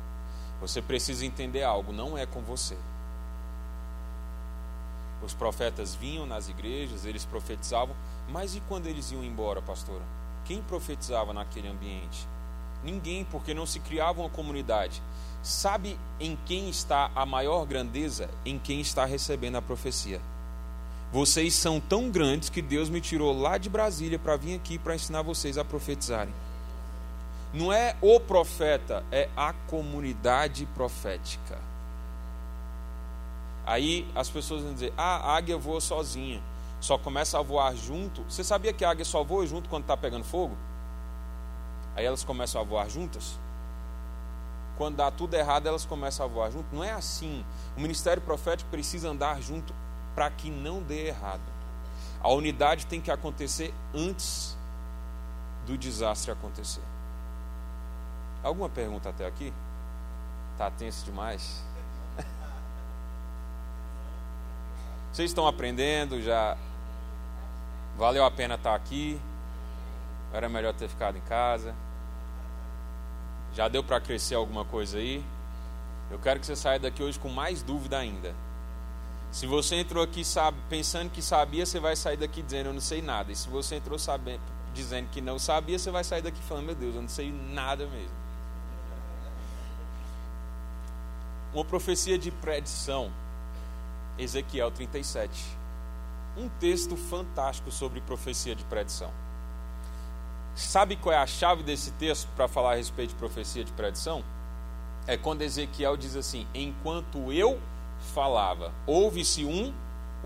Você 0.62 0.82
precisa 0.82 1.26
entender 1.26 1.64
algo, 1.64 1.94
não 1.94 2.18
é 2.18 2.26
com 2.26 2.42
você. 2.42 2.78
Os 5.24 5.34
profetas 5.34 5.96
vinham 5.96 6.26
nas 6.26 6.50
igrejas, 6.50 7.06
eles 7.06 7.26
profetizavam, 7.26 7.96
mas 8.30 8.56
e 8.56 8.62
quando 8.62 8.88
eles 8.88 9.12
iam 9.12 9.24
embora, 9.24 9.62
pastora? 9.62 10.04
Quem 10.46 10.62
profetizava 10.62 11.34
naquele 11.34 11.68
ambiente? 11.68 12.28
Ninguém, 12.84 13.26
porque 13.26 13.54
não 13.54 13.66
se 13.66 13.80
criava 13.80 14.22
uma 14.22 14.30
comunidade. 14.30 15.02
Sabe 15.42 16.00
em 16.20 16.38
quem 16.46 16.70
está 16.70 17.12
a 17.16 17.26
maior 17.26 17.66
grandeza? 17.66 18.30
Em 18.46 18.58
quem 18.58 18.80
está 18.80 19.06
recebendo 19.06 19.58
a 19.58 19.62
profecia. 19.62 20.22
Vocês 21.12 21.56
são 21.56 21.80
tão 21.80 22.12
grandes 22.12 22.50
que 22.50 22.62
Deus 22.62 22.88
me 22.88 23.02
tirou 23.02 23.34
lá 23.38 23.58
de 23.58 23.68
Brasília 23.68 24.20
para 24.20 24.36
vir 24.36 24.56
aqui 24.56 24.78
para 24.78 24.94
ensinar 24.94 25.24
vocês 25.24 25.58
a 25.58 25.66
profetizarem. 25.66 26.34
Não 27.52 27.74
é 27.74 27.96
o 28.00 28.20
profeta, 28.20 29.04
é 29.12 29.28
a 29.36 29.54
comunidade 29.68 30.68
profética. 30.68 31.58
Aí 33.66 34.08
as 34.14 34.30
pessoas 34.30 34.62
vão 34.62 34.72
dizer: 34.72 34.94
ah, 34.96 35.32
a 35.32 35.38
águia 35.38 35.58
voa 35.58 35.82
sozinha, 35.82 36.44
só 36.80 36.96
começa 36.96 37.40
a 37.40 37.42
voar 37.42 37.76
junto. 37.76 38.22
Você 38.24 38.44
sabia 38.44 38.72
que 38.72 38.86
a 38.86 38.92
águia 38.92 39.06
só 39.06 39.24
voa 39.24 39.48
junto 39.48 39.68
quando 39.68 39.84
está 39.84 39.98
pegando 39.98 40.24
fogo? 40.24 40.56
Aí 41.96 42.06
elas 42.06 42.24
começam 42.24 42.62
a 42.62 42.64
voar 42.64 42.88
juntas? 42.88 43.40
Quando 44.78 44.98
dá 44.98 45.10
tudo 45.10 45.34
errado, 45.34 45.66
elas 45.66 45.86
começam 45.86 46.24
a 46.24 46.30
voar 46.30 46.52
junto? 46.52 46.74
Não 46.74 46.84
é 46.84 46.92
assim. 46.92 47.44
O 47.76 47.82
ministério 47.82 48.22
profético 48.22 48.70
precisa 48.70 49.10
andar 49.10 49.42
junto 49.42 49.74
para 50.16 50.30
que 50.30 50.50
não 50.50 50.82
dê 50.82 51.08
errado. 51.08 51.42
A 52.22 52.30
unidade 52.30 52.86
tem 52.86 53.00
que 53.00 53.12
acontecer 53.12 53.74
antes 53.94 54.58
do 55.66 55.78
desastre 55.78 56.32
acontecer. 56.32 56.82
Alguma 58.44 58.70
pergunta 58.70 59.10
até 59.10 59.26
aqui? 59.26 59.54
Tá 60.58 60.70
tenso 60.70 61.06
demais? 61.06 61.64
Vocês 65.12 65.30
estão 65.32 65.48
aprendendo? 65.48 66.22
Já 66.22 66.58
valeu 67.98 68.26
a 68.26 68.32
pena 68.32 68.56
estar 68.56 68.76
aqui? 68.76 69.20
Era 70.34 70.50
melhor 70.50 70.74
ter 70.74 70.90
ficado 70.90 71.18
em 71.18 71.22
casa? 71.22 71.74
Já 73.54 73.68
deu 73.68 73.84
para 73.84 74.00
crescer 74.00 74.36
alguma 74.36 74.64
coisa 74.64 74.98
aí? 74.98 75.24
Eu 76.12 76.20
quero 76.20 76.40
que 76.40 76.46
você 76.46 76.56
saia 76.56 76.80
daqui 76.80 77.04
hoje 77.04 77.20
com 77.20 77.30
mais 77.30 77.62
dúvida 77.62 77.98
ainda. 77.98 78.34
Se 79.32 79.46
você 79.46 79.76
entrou 79.76 80.04
aqui 80.04 80.26
sabe, 80.26 80.58
pensando 80.70 81.10
que 81.12 81.22
sabia, 81.22 81.66
você 81.66 81.80
vai 81.80 81.96
sair 81.96 82.18
daqui 82.18 82.42
dizendo 82.42 82.68
eu 82.68 82.74
não 82.74 82.82
sei 82.82 83.02
nada. 83.02 83.32
E 83.32 83.36
se 83.36 83.48
você 83.48 83.76
entrou 83.76 84.00
sabendo, 84.00 84.42
dizendo 84.74 85.08
que 85.10 85.22
não 85.22 85.38
sabia, 85.38 85.78
você 85.78 85.92
vai 85.92 86.04
sair 86.04 86.22
daqui 86.22 86.42
falando, 86.42 86.66
meu 86.66 86.76
Deus, 86.76 86.96
eu 86.96 87.02
não 87.02 87.10
sei 87.10 87.32
nada 87.32 87.86
mesmo. 87.86 88.18
Uma 91.54 91.66
profecia 91.66 92.18
de 92.18 92.32
predição, 92.32 93.12
Ezequiel 94.18 94.72
37. 94.72 95.58
Um 96.38 96.50
texto 96.60 96.96
fantástico 96.96 97.72
sobre 97.72 98.02
profecia 98.02 98.56
de 98.56 98.64
predição. 98.66 99.12
Sabe 100.56 100.96
qual 100.96 101.14
é 101.14 101.18
a 101.18 101.28
chave 101.28 101.64
desse 101.64 101.92
texto 101.92 102.28
para 102.36 102.48
falar 102.48 102.74
a 102.74 102.76
respeito 102.76 103.12
de 103.12 103.16
profecia 103.16 103.64
de 103.64 103.72
predição? 103.74 104.24
É 105.08 105.18
quando 105.18 105.42
Ezequiel 105.42 105.96
diz 105.98 106.16
assim: 106.16 106.46
Enquanto 106.54 107.32
eu 107.32 107.60
falava, 108.00 108.74
houve-se 108.86 109.46
um 109.46 109.74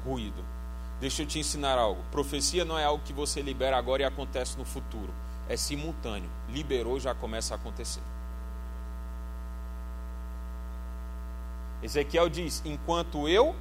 ruído. 0.06 0.44
Deixa 1.00 1.24
eu 1.24 1.27
te 1.27 1.39
ensinar 1.39 1.77
algo. 1.77 2.01
Profecia 2.12 2.63
não 2.63 2.77
é 2.77 2.86
algo 2.86 3.03
que 3.03 3.13
você 3.13 3.42
libera 3.42 3.77
agora 3.77 4.03
e 4.03 4.06
acontece 4.06 4.58
no 4.58 4.65
futuro. 4.65 5.13
É 5.50 5.58
simultâneo. 5.58 6.30
Liberou, 6.50 7.00
já 7.00 7.13
começa 7.13 7.53
a 7.53 7.58
acontecer. 7.58 8.01
Ezequiel 11.82 12.30
diz: 12.30 12.62
Enquanto 12.63 13.27
eu 13.27 13.53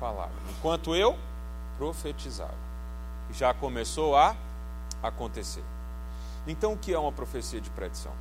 falava, 0.00 0.32
enquanto 0.50 0.94
eu 0.94 1.18
profetizava, 1.76 2.54
já 3.30 3.52
começou 3.52 4.16
a 4.16 4.34
acontecer. 5.02 5.62
Então, 6.46 6.72
o 6.72 6.78
que 6.78 6.92
é 6.92 6.98
uma 6.98 7.12
profecia 7.12 7.60
de 7.60 7.68
predição? 7.70 8.12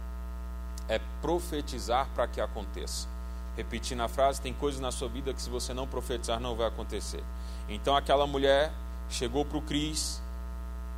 É 0.88 1.00
profetizar 1.22 2.10
para 2.14 2.28
que 2.28 2.42
aconteça. 2.42 3.08
Repetindo 3.56 4.02
a 4.02 4.08
frase, 4.08 4.42
tem 4.42 4.54
coisas 4.54 4.82
na 4.82 4.92
sua 4.92 5.08
vida 5.08 5.34
que 5.34 5.42
se 5.42 5.50
você 5.50 5.74
não 5.74 5.88
profetizar 5.88 6.40
não 6.40 6.56
vai 6.56 6.68
acontecer. 6.68 7.24
Então 7.70 7.96
aquela 7.96 8.26
mulher 8.26 8.72
chegou 9.10 9.46
para 9.46 9.58
o 9.58 9.62
Cris, 9.62 10.22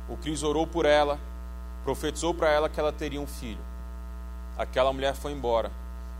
o 0.08 0.16
Cris 0.16 0.42
orou 0.42 0.66
por 0.66 0.86
ela, 0.86 1.18
profetizou 1.84 2.32
para 2.32 2.48
ela 2.48 2.68
que 2.68 2.80
ela 2.80 2.92
teria 2.92 3.20
um 3.20 3.26
filho. 3.26 3.60
Aquela 4.56 4.92
mulher 4.92 5.14
foi 5.14 5.32
embora. 5.32 5.70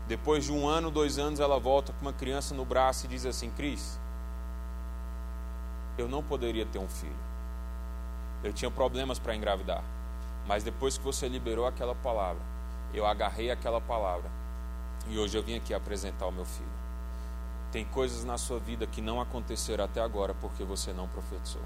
Depois 0.07 0.45
de 0.45 0.51
um 0.51 0.67
ano, 0.67 0.91
dois 0.91 1.17
anos, 1.17 1.39
ela 1.39 1.59
volta 1.59 1.91
com 1.91 2.01
uma 2.01 2.13
criança 2.13 2.53
no 2.53 2.63
braço 2.63 3.05
e 3.05 3.09
diz 3.09 3.25
assim: 3.25 3.49
Cris, 3.49 3.99
eu 5.97 6.07
não 6.07 6.21
poderia 6.21 6.65
ter 6.65 6.77
um 6.77 6.87
filho. 6.87 7.27
Eu 8.43 8.53
tinha 8.53 8.69
problemas 8.69 9.17
para 9.17 9.35
engravidar. 9.35 9.83
Mas 10.47 10.63
depois 10.63 10.97
que 10.97 11.03
você 11.03 11.27
liberou 11.27 11.65
aquela 11.65 11.95
palavra, 11.95 12.41
eu 12.93 13.05
agarrei 13.05 13.51
aquela 13.51 13.81
palavra 13.81 14.36
e 15.09 15.17
hoje 15.17 15.37
eu 15.37 15.43
vim 15.43 15.55
aqui 15.55 15.73
apresentar 15.73 16.25
o 16.27 16.31
meu 16.31 16.45
filho. 16.45 16.67
Tem 17.71 17.85
coisas 17.85 18.23
na 18.23 18.37
sua 18.37 18.59
vida 18.59 18.87
que 18.87 19.01
não 19.01 19.19
aconteceram 19.19 19.83
até 19.83 20.01
agora 20.01 20.33
porque 20.33 20.63
você 20.63 20.93
não 20.93 21.07
profetizou. 21.07 21.61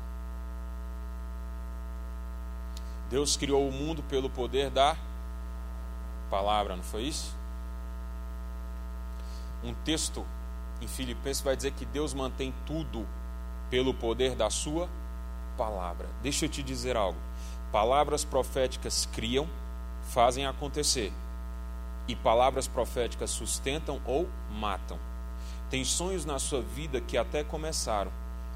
Deus 3.10 3.36
criou 3.36 3.68
o 3.68 3.72
mundo 3.72 4.02
pelo 4.04 4.30
poder 4.30 4.70
da 4.70 4.96
palavra, 6.30 6.76
não 6.76 6.84
foi 6.84 7.04
isso? 7.04 7.36
Um 9.64 9.74
texto 9.74 10.26
em 10.82 10.88
Filipenses 10.88 11.44
vai 11.44 11.56
dizer 11.56 11.72
que 11.72 11.86
Deus 11.86 12.14
mantém 12.14 12.54
tudo 12.66 13.06
pelo 13.70 13.94
poder 13.94 14.36
da 14.36 14.50
sua 14.50 14.90
palavra. 15.58 16.08
Deixa 16.24 16.46
eu 16.46 16.50
te 16.50 16.64
dizer 16.64 16.96
algo. 16.98 17.20
Palavras 17.72 18.26
proféticas 18.26 19.08
criam, 19.12 19.48
fazem 20.04 20.46
acontecer 20.46 21.14
e 22.08 22.16
palavras 22.16 22.68
proféticas 22.68 23.30
sustentam 23.30 24.02
ou 24.06 24.28
matam. 24.50 25.00
Tem 25.70 25.86
sonhos 25.86 26.26
na 26.26 26.40
sua 26.40 26.62
vida 26.62 27.00
que 27.00 27.18
até 27.18 27.44
começaram, 27.44 28.12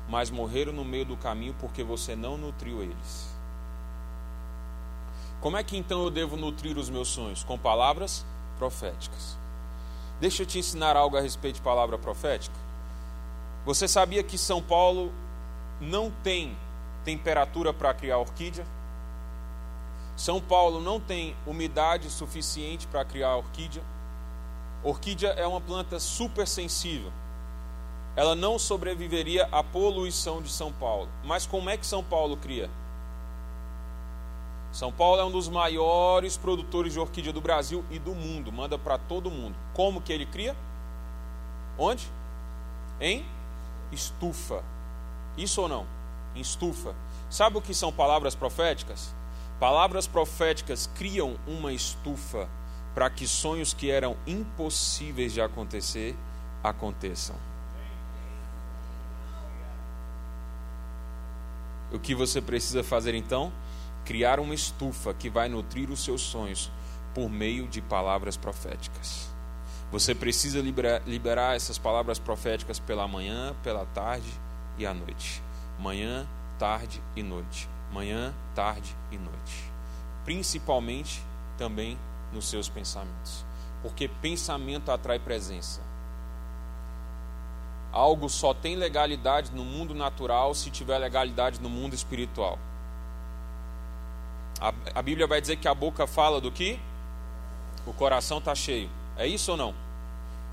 mas 0.09 0.29
morreram 0.29 0.73
no 0.73 0.83
meio 0.83 1.05
do 1.05 1.17
caminho 1.17 1.55
porque 1.59 1.83
você 1.83 2.15
não 2.15 2.37
nutriu 2.37 2.83
eles. 2.83 3.35
Como 5.39 5.57
é 5.57 5.63
que 5.63 5.77
então 5.77 6.03
eu 6.03 6.09
devo 6.09 6.35
nutrir 6.35 6.77
os 6.77 6.89
meus 6.89 7.07
sonhos? 7.07 7.43
Com 7.43 7.57
palavras 7.57 8.25
proféticas. 8.57 9.37
Deixa 10.19 10.43
eu 10.43 10.45
te 10.45 10.57
ensinar 10.57 10.95
algo 10.95 11.17
a 11.17 11.21
respeito 11.21 11.55
de 11.55 11.61
palavra 11.61 11.97
profética. 11.97 12.55
Você 13.65 13.87
sabia 13.87 14.23
que 14.23 14.37
São 14.37 14.61
Paulo 14.61 15.11
não 15.79 16.11
tem 16.23 16.55
temperatura 17.03 17.73
para 17.73 17.93
criar 17.93 18.17
orquídea? 18.17 18.65
São 20.25 20.41
Paulo 20.41 20.81
não 20.81 20.99
tem 20.99 21.35
umidade 21.45 22.09
suficiente 22.09 22.87
para 22.87 23.05
criar 23.05 23.35
orquídea. 23.35 23.83
Orquídea 24.83 25.27
é 25.37 25.45
uma 25.45 25.61
planta 25.61 25.99
super 25.99 26.47
sensível. 26.47 27.13
Ela 28.15 28.33
não 28.33 28.57
sobreviveria 28.57 29.47
à 29.51 29.63
poluição 29.63 30.41
de 30.41 30.49
São 30.49 30.71
Paulo. 30.71 31.07
Mas 31.23 31.45
como 31.45 31.69
é 31.69 31.77
que 31.77 31.85
São 31.85 32.03
Paulo 32.03 32.37
cria? 32.37 32.71
São 34.71 34.91
Paulo 34.91 35.21
é 35.21 35.23
um 35.23 35.29
dos 35.29 35.47
maiores 35.47 36.35
produtores 36.37 36.93
de 36.93 36.99
orquídea 36.99 37.31
do 37.31 37.39
Brasil 37.39 37.85
e 37.91 37.99
do 37.99 38.15
mundo, 38.15 38.51
manda 38.51 38.79
para 38.79 38.97
todo 38.97 39.29
mundo. 39.29 39.55
Como 39.75 40.01
que 40.01 40.11
ele 40.11 40.25
cria? 40.25 40.57
Onde? 41.77 42.09
Em 42.99 43.23
estufa. 43.91 44.63
Isso 45.37 45.61
ou 45.61 45.69
não? 45.69 45.85
Em 46.33 46.39
estufa. 46.41 46.95
Sabe 47.29 47.59
o 47.59 47.61
que 47.61 47.75
são 47.75 47.93
palavras 47.93 48.33
proféticas? 48.33 49.13
Palavras 49.59 50.05
proféticas 50.05 50.89
criam 50.95 51.37
uma 51.47 51.71
estufa 51.71 52.49
para 52.93 53.09
que 53.09 53.25
sonhos 53.25 53.73
que 53.73 53.89
eram 53.89 54.17
impossíveis 54.27 55.33
de 55.33 55.41
acontecer 55.41 56.15
aconteçam. 56.61 57.35
O 61.91 61.99
que 61.99 62.13
você 62.13 62.41
precisa 62.41 62.83
fazer 62.83 63.13
então? 63.13 63.51
Criar 64.03 64.41
uma 64.41 64.53
estufa 64.53 65.13
que 65.13 65.29
vai 65.29 65.47
nutrir 65.47 65.89
os 65.89 66.03
seus 66.03 66.21
sonhos 66.21 66.69
por 67.13 67.29
meio 67.29 67.65
de 67.67 67.81
palavras 67.81 68.35
proféticas. 68.35 69.29
Você 69.89 70.13
precisa 70.13 70.59
liberar, 71.05 71.55
essas 71.55 71.77
palavras 71.77 72.19
proféticas 72.19 72.77
pela 72.77 73.07
manhã, 73.07 73.55
pela 73.63 73.85
tarde 73.85 74.29
e 74.77 74.85
à 74.85 74.93
noite. 74.93 75.41
Manhã, 75.79 76.27
tarde 76.59 77.01
e 77.15 77.23
noite 77.23 77.69
manhã, 77.95 78.33
tarde 78.53 78.93
e 79.09 79.17
noite. 79.17 79.71
Principalmente 80.25 81.23
também 81.57 81.97
nos 82.33 82.49
seus 82.49 82.67
pensamentos. 82.67 83.45
Porque 83.81 84.07
pensamento 84.07 84.91
atrai 84.91 85.17
presença. 85.17 85.81
Algo 87.93 88.27
só 88.27 88.53
tem 88.53 88.75
legalidade 88.75 89.51
no 89.53 89.63
mundo 89.63 89.93
natural 89.93 90.53
se 90.53 90.69
tiver 90.69 90.97
legalidade 90.97 91.61
no 91.61 91.69
mundo 91.69 91.93
espiritual. 91.93 92.59
A, 94.59 94.73
a 94.93 95.01
Bíblia 95.01 95.25
vai 95.25 95.39
dizer 95.39 95.55
que 95.55 95.67
a 95.67 95.73
boca 95.73 96.05
fala 96.05 96.41
do 96.41 96.51
que? 96.51 96.77
O 97.85 97.93
coração 97.93 98.39
está 98.39 98.53
cheio. 98.53 98.89
É 99.15 99.25
isso 99.25 99.51
ou 99.51 99.57
não? 99.57 99.73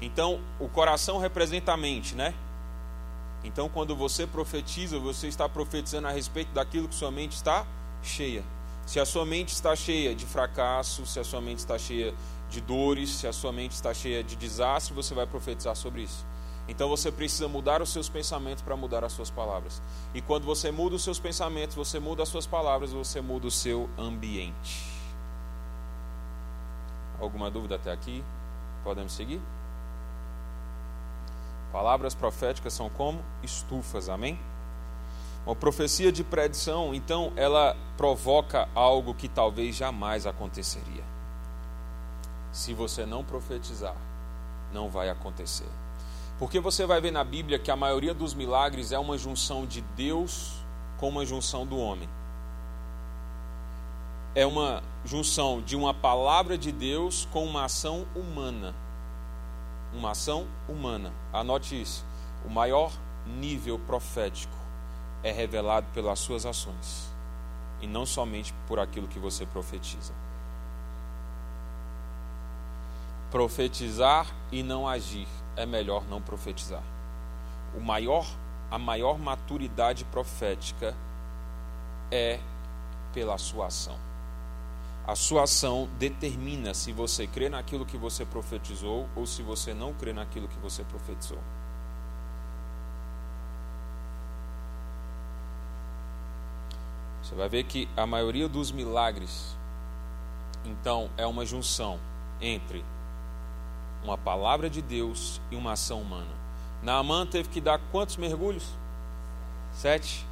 Então, 0.00 0.40
o 0.60 0.68
coração 0.68 1.18
representa 1.18 1.72
a 1.72 1.76
mente, 1.76 2.14
né? 2.14 2.32
Então, 3.44 3.68
quando 3.68 3.96
você 3.96 4.26
profetiza, 4.26 4.98
você 4.98 5.26
está 5.26 5.48
profetizando 5.48 6.08
a 6.08 6.12
respeito 6.12 6.52
daquilo 6.52 6.88
que 6.88 6.94
sua 6.94 7.10
mente 7.10 7.32
está 7.32 7.66
cheia. 8.02 8.44
Se 8.86 8.98
a 8.98 9.06
sua 9.06 9.24
mente 9.24 9.48
está 9.48 9.74
cheia 9.74 10.14
de 10.14 10.26
fracasso, 10.26 11.06
se 11.06 11.18
a 11.18 11.24
sua 11.24 11.40
mente 11.40 11.58
está 11.58 11.78
cheia 11.78 12.14
de 12.50 12.60
dores, 12.60 13.10
se 13.10 13.26
a 13.26 13.32
sua 13.32 13.52
mente 13.52 13.72
está 13.72 13.94
cheia 13.94 14.22
de 14.22 14.36
desastre, 14.36 14.94
você 14.94 15.14
vai 15.14 15.26
profetizar 15.26 15.74
sobre 15.74 16.02
isso. 16.02 16.26
Então 16.68 16.88
você 16.88 17.10
precisa 17.10 17.48
mudar 17.48 17.82
os 17.82 17.90
seus 17.90 18.08
pensamentos 18.08 18.62
para 18.62 18.76
mudar 18.76 19.04
as 19.04 19.12
suas 19.12 19.30
palavras. 19.30 19.82
E 20.14 20.20
quando 20.20 20.44
você 20.44 20.70
muda 20.70 20.96
os 20.96 21.02
seus 21.02 21.18
pensamentos, 21.18 21.74
você 21.74 21.98
muda 21.98 22.22
as 22.22 22.28
suas 22.28 22.46
palavras, 22.46 22.92
você 22.92 23.20
muda 23.20 23.46
o 23.46 23.50
seu 23.50 23.88
ambiente. 23.98 24.86
Alguma 27.20 27.50
dúvida 27.50 27.76
até 27.76 27.90
aqui? 27.90 28.22
Podemos 28.84 29.12
seguir? 29.12 29.40
Palavras 31.72 32.14
proféticas 32.14 32.74
são 32.74 32.90
como 32.90 33.24
estufas, 33.42 34.10
amém? 34.10 34.38
Uma 35.46 35.56
profecia 35.56 36.12
de 36.12 36.22
predição, 36.22 36.94
então, 36.94 37.32
ela 37.34 37.74
provoca 37.96 38.68
algo 38.74 39.14
que 39.14 39.26
talvez 39.26 39.74
jamais 39.74 40.26
aconteceria. 40.26 41.02
Se 42.52 42.74
você 42.74 43.06
não 43.06 43.24
profetizar, 43.24 43.96
não 44.70 44.90
vai 44.90 45.08
acontecer. 45.08 45.68
Porque 46.38 46.60
você 46.60 46.84
vai 46.84 47.00
ver 47.00 47.10
na 47.10 47.24
Bíblia 47.24 47.58
que 47.58 47.70
a 47.70 47.76
maioria 47.76 48.12
dos 48.12 48.34
milagres 48.34 48.92
é 48.92 48.98
uma 48.98 49.16
junção 49.16 49.66
de 49.66 49.80
Deus 49.96 50.52
com 50.98 51.08
uma 51.08 51.24
junção 51.24 51.66
do 51.66 51.78
homem. 51.78 52.08
É 54.34 54.44
uma 54.44 54.82
junção 55.04 55.62
de 55.62 55.74
uma 55.74 55.94
palavra 55.94 56.58
de 56.58 56.70
Deus 56.70 57.26
com 57.32 57.44
uma 57.44 57.64
ação 57.64 58.06
humana 58.14 58.74
uma 59.92 60.12
ação 60.12 60.46
humana. 60.68 61.12
Anote 61.32 61.80
isso. 61.80 62.04
O 62.44 62.50
maior 62.50 62.92
nível 63.26 63.78
profético 63.78 64.56
é 65.22 65.30
revelado 65.30 65.86
pelas 65.92 66.18
suas 66.18 66.44
ações 66.44 67.12
e 67.80 67.86
não 67.86 68.04
somente 68.06 68.52
por 68.66 68.78
aquilo 68.78 69.08
que 69.08 69.18
você 69.18 69.44
profetiza. 69.46 70.12
Profetizar 73.30 74.26
e 74.50 74.62
não 74.62 74.86
agir 74.86 75.28
é 75.56 75.64
melhor 75.64 76.04
não 76.08 76.20
profetizar. 76.20 76.82
O 77.74 77.80
maior, 77.80 78.26
a 78.70 78.78
maior 78.78 79.18
maturidade 79.18 80.04
profética 80.04 80.94
é 82.10 82.38
pela 83.12 83.38
sua 83.38 83.66
ação. 83.66 83.96
A 85.06 85.16
sua 85.16 85.42
ação 85.44 85.88
determina 85.98 86.72
se 86.74 86.92
você 86.92 87.26
crê 87.26 87.48
naquilo 87.48 87.84
que 87.84 87.96
você 87.96 88.24
profetizou 88.24 89.08
ou 89.16 89.26
se 89.26 89.42
você 89.42 89.74
não 89.74 89.92
crê 89.92 90.12
naquilo 90.12 90.46
que 90.46 90.58
você 90.58 90.84
profetizou. 90.84 91.38
Você 97.22 97.34
vai 97.34 97.48
ver 97.48 97.64
que 97.64 97.88
a 97.96 98.06
maioria 98.06 98.48
dos 98.48 98.70
milagres, 98.70 99.56
então, 100.64 101.10
é 101.16 101.26
uma 101.26 101.44
junção 101.44 101.98
entre 102.40 102.84
uma 104.04 104.18
palavra 104.18 104.68
de 104.68 104.82
Deus 104.82 105.40
e 105.50 105.56
uma 105.56 105.72
ação 105.72 106.00
humana. 106.00 106.30
Naamã 106.82 107.24
teve 107.26 107.48
que 107.48 107.60
dar 107.60 107.80
quantos 107.90 108.16
mergulhos? 108.16 108.66
Sete. 109.72 110.26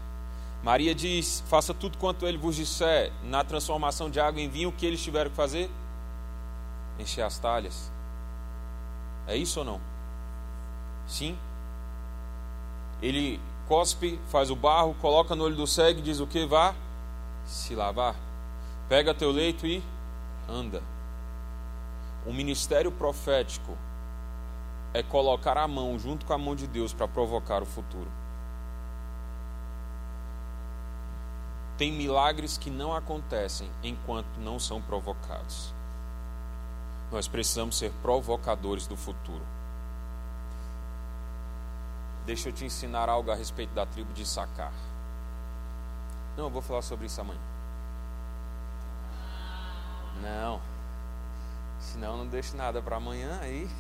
Maria 0.62 0.94
diz: 0.94 1.42
Faça 1.46 1.73
tudo 1.73 1.99
quanto 1.99 2.27
ele 2.27 2.38
vos 2.38 2.57
disser. 2.57 3.12
Na 3.23 3.42
transformação 3.42 4.11
de 4.11 4.20
água 4.20 4.40
em 4.40 4.49
vinho, 4.49 4.68
o 4.68 4.73
que 4.73 4.87
eles 4.87 5.03
tiveram 5.03 5.31
que 5.31 5.37
fazer? 5.37 5.70
Encher 6.99 7.23
as 7.23 7.38
talhas. 7.38 7.90
É 9.27 9.37
isso 9.37 9.61
ou 9.61 9.64
não? 9.64 9.81
Sim. 11.07 11.37
Ele 13.01 13.40
cospe, 13.66 14.20
faz 14.29 14.51
o 14.51 14.57
barro, 14.57 14.94
coloca 15.01 15.35
no 15.35 15.44
olho 15.44 15.57
do 15.57 15.66
cego 15.66 16.01
e 16.01 16.03
diz 16.03 16.20
o 16.20 16.27
que? 16.27 16.44
Vá 16.44 16.75
se 17.46 17.75
lavar. 17.75 18.14
Pega 18.88 19.14
teu 19.14 19.31
leito 19.31 19.66
e 19.66 19.83
anda. 20.49 20.83
O 22.27 22.33
ministério 22.33 22.92
profético 22.92 23.77
é 24.92 25.03
colocar 25.03 25.57
a 25.57 25.66
mão 25.66 25.99
junto 25.99 26.27
com 26.27 26.33
a 26.33 26.38
mão 26.38 26.55
de 26.55 26.66
Deus 26.66 26.92
para 26.92 27.09
provocar 27.09 27.62
o 27.62 27.66
futuro. 27.66 28.11
Tem 31.81 31.90
milagres 31.90 32.57
que 32.59 32.69
não 32.69 32.95
acontecem 32.95 33.71
enquanto 33.83 34.37
não 34.37 34.61
são 34.61 34.83
provocados. 34.83 35.73
Nós 37.11 37.27
precisamos 37.27 37.79
ser 37.79 37.90
provocadores 38.03 38.87
do 38.87 38.99
futuro. 38.99 39.43
Deixa 42.27 42.51
eu 42.51 42.53
te 42.53 42.66
ensinar 42.66 43.09
algo 43.09 43.31
a 43.31 43.35
respeito 43.35 43.73
da 43.73 43.87
tribo 43.87 44.12
de 44.12 44.27
Sacar. 44.27 44.75
Não, 46.37 46.45
eu 46.45 46.51
vou 46.51 46.61
falar 46.61 46.83
sobre 46.83 47.07
isso 47.07 47.19
amanhã. 47.19 47.40
Não. 50.21 50.61
Senão 51.79 52.19
não 52.19 52.27
deixo 52.27 52.55
nada 52.59 52.83
para 52.83 52.97
amanhã 52.97 53.38
aí. 53.40 53.71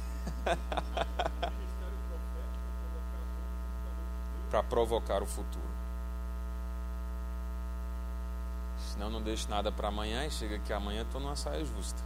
para 4.50 4.62
provocar 4.62 5.22
o 5.22 5.26
futuro. 5.26 5.69
Senão 9.00 9.08
não 9.12 9.22
deixo 9.22 9.48
nada 9.48 9.72
para 9.72 9.88
amanhã 9.88 10.26
e 10.26 10.30
chega 10.30 10.58
que 10.58 10.74
amanhã 10.74 11.00
estou 11.00 11.18
numa 11.18 11.34
saia 11.34 11.64
justa. 11.64 11.98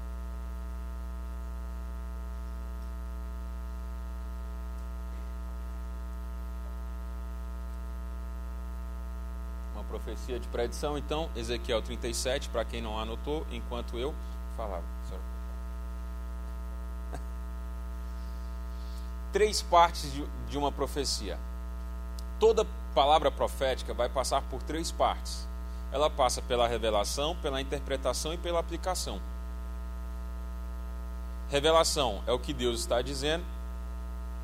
Uma 9.74 9.82
profecia 9.82 10.38
de 10.38 10.46
predição, 10.46 10.96
então, 10.96 11.28
Ezequiel 11.34 11.82
37, 11.82 12.48
para 12.48 12.64
quem 12.64 12.80
não 12.80 12.96
anotou, 12.96 13.44
enquanto 13.50 13.98
eu 13.98 14.14
falava. 14.56 14.84
Três 19.32 19.60
partes 19.62 20.12
de 20.48 20.56
uma 20.56 20.70
profecia. 20.70 21.40
Toda 22.38 22.64
palavra 22.94 23.32
profética 23.32 23.92
vai 23.92 24.08
passar 24.08 24.42
por 24.42 24.62
três 24.62 24.92
partes 24.92 25.52
ela 25.94 26.10
passa 26.10 26.42
pela 26.42 26.66
revelação, 26.66 27.36
pela 27.36 27.60
interpretação 27.60 28.34
e 28.34 28.36
pela 28.36 28.58
aplicação. 28.58 29.20
Revelação 31.48 32.20
é 32.26 32.32
o 32.32 32.38
que 32.38 32.52
Deus 32.52 32.80
está 32.80 33.00
dizendo, 33.00 33.44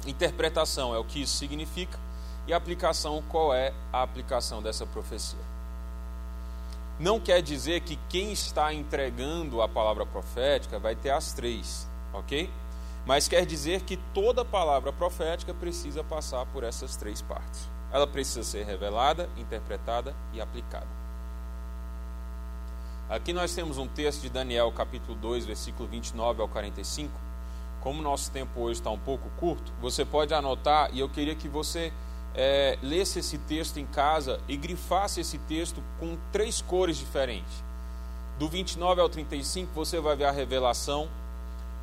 interpretação 0.06 0.94
é 0.94 0.98
o 0.98 1.04
que 1.04 1.22
isso 1.22 1.36
significa, 1.36 1.98
e 2.46 2.52
aplicação, 2.52 3.20
qual 3.28 3.52
é 3.52 3.74
a 3.92 4.00
aplicação 4.00 4.62
dessa 4.62 4.86
profecia. 4.86 5.40
Não 7.00 7.18
quer 7.18 7.42
dizer 7.42 7.80
que 7.80 7.98
quem 8.08 8.30
está 8.30 8.72
entregando 8.72 9.60
a 9.60 9.68
palavra 9.68 10.06
profética 10.06 10.78
vai 10.78 10.94
ter 10.94 11.10
as 11.10 11.32
três, 11.32 11.84
ok? 12.12 12.48
Mas 13.04 13.26
quer 13.26 13.44
dizer 13.44 13.80
que 13.80 13.96
toda 14.14 14.44
palavra 14.44 14.92
profética 14.92 15.52
precisa 15.52 16.04
passar 16.04 16.46
por 16.46 16.62
essas 16.62 16.94
três 16.94 17.20
partes. 17.20 17.68
Ela 17.90 18.06
precisa 18.06 18.44
ser 18.44 18.64
revelada, 18.64 19.28
interpretada 19.36 20.14
e 20.32 20.40
aplicada. 20.40 21.09
Aqui 23.10 23.32
nós 23.32 23.52
temos 23.52 23.76
um 23.76 23.88
texto 23.88 24.22
de 24.22 24.30
Daniel, 24.30 24.70
capítulo 24.70 25.18
2, 25.18 25.44
versículo 25.44 25.88
29 25.88 26.42
ao 26.42 26.48
45. 26.48 27.10
Como 27.80 28.00
nosso 28.00 28.30
tempo 28.30 28.60
hoje 28.60 28.78
está 28.78 28.88
um 28.88 28.98
pouco 29.00 29.28
curto, 29.30 29.72
você 29.80 30.04
pode 30.04 30.32
anotar 30.32 30.90
e 30.92 31.00
eu 31.00 31.08
queria 31.08 31.34
que 31.34 31.48
você 31.48 31.92
é, 32.36 32.78
lesse 32.80 33.18
esse 33.18 33.36
texto 33.36 33.78
em 33.78 33.86
casa 33.86 34.38
e 34.46 34.56
grifasse 34.56 35.20
esse 35.20 35.38
texto 35.38 35.82
com 35.98 36.16
três 36.30 36.62
cores 36.62 36.98
diferentes. 36.98 37.64
Do 38.38 38.48
29 38.48 39.00
ao 39.00 39.08
35 39.08 39.72
você 39.74 39.98
vai 39.98 40.14
ver 40.14 40.26
a 40.26 40.30
revelação, 40.30 41.08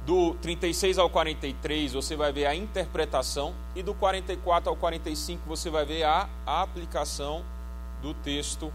do 0.05 0.33
36 0.35 0.97
ao 0.97 1.09
43 1.09 1.91
você 1.91 2.15
vai 2.15 2.31
ver 2.31 2.45
a 2.45 2.55
interpretação, 2.55 3.53
e 3.75 3.83
do 3.83 3.93
44 3.93 4.69
ao 4.69 4.77
45 4.77 5.41
você 5.45 5.69
vai 5.69 5.83
ver 5.83 6.03
a 6.03 6.29
aplicação 6.45 7.43
do 8.01 8.13
texto 8.13 8.71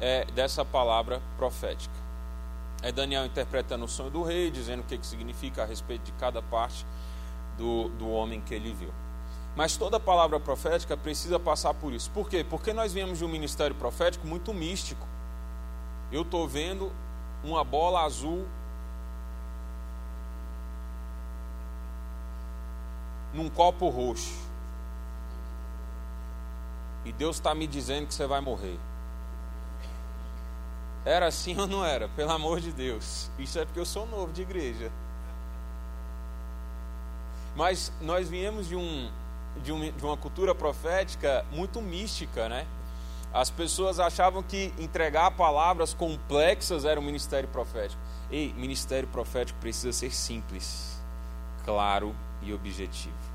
é, 0.00 0.24
dessa 0.26 0.64
palavra 0.64 1.20
profética. 1.36 1.94
É 2.82 2.92
Daniel 2.92 3.24
interpretando 3.24 3.84
o 3.84 3.88
sonho 3.88 4.10
do 4.10 4.22
rei, 4.22 4.50
dizendo 4.50 4.80
o 4.80 4.84
que, 4.84 4.98
que 4.98 5.06
significa 5.06 5.62
a 5.62 5.66
respeito 5.66 6.04
de 6.04 6.12
cada 6.12 6.42
parte 6.42 6.86
do, 7.56 7.88
do 7.90 8.08
homem 8.10 8.40
que 8.40 8.54
ele 8.54 8.72
viu. 8.72 8.92
Mas 9.56 9.76
toda 9.76 9.98
palavra 9.98 10.38
profética 10.38 10.96
precisa 10.96 11.40
passar 11.40 11.72
por 11.72 11.92
isso. 11.92 12.10
Por 12.10 12.28
quê? 12.28 12.44
Porque 12.44 12.74
nós 12.74 12.92
viemos 12.92 13.18
de 13.18 13.24
um 13.24 13.28
ministério 13.28 13.74
profético 13.74 14.26
muito 14.26 14.52
místico. 14.52 15.06
Eu 16.12 16.22
estou 16.22 16.46
vendo 16.46 16.92
uma 17.42 17.64
bola 17.64 18.02
azul 18.02 18.46
num 23.32 23.48
copo 23.48 23.88
roxo. 23.88 24.34
E 27.06 27.12
Deus 27.12 27.36
está 27.36 27.54
me 27.54 27.66
dizendo 27.66 28.08
que 28.08 28.14
você 28.14 28.26
vai 28.26 28.40
morrer. 28.40 28.78
Era 31.06 31.28
assim 31.28 31.56
ou 31.60 31.68
não 31.68 31.84
era? 31.84 32.08
Pelo 32.08 32.32
amor 32.32 32.60
de 32.60 32.72
Deus. 32.72 33.30
Isso 33.38 33.58
é 33.58 33.64
porque 33.64 33.78
eu 33.78 33.86
sou 33.86 34.04
novo 34.06 34.32
de 34.32 34.42
igreja. 34.42 34.90
Mas 37.54 37.90
nós 38.02 38.28
viemos 38.28 38.68
de, 38.68 38.76
um, 38.76 39.10
de, 39.62 39.72
um, 39.72 39.90
de 39.90 40.04
uma 40.04 40.16
cultura 40.16 40.54
profética 40.54 41.46
muito 41.50 41.80
mística, 41.80 42.48
né? 42.48 42.66
As 43.32 43.48
pessoas 43.50 44.00
achavam 44.00 44.42
que 44.42 44.72
entregar 44.78 45.30
palavras 45.30 45.94
complexas 45.94 46.84
era 46.84 46.98
um 46.98 47.02
ministério 47.02 47.48
profético. 47.48 48.00
Ei, 48.30 48.52
ministério 48.54 49.08
profético 49.08 49.58
precisa 49.60 49.92
ser 49.92 50.10
simples, 50.10 51.00
claro 51.64 52.14
e 52.42 52.52
objetivo. 52.52 53.25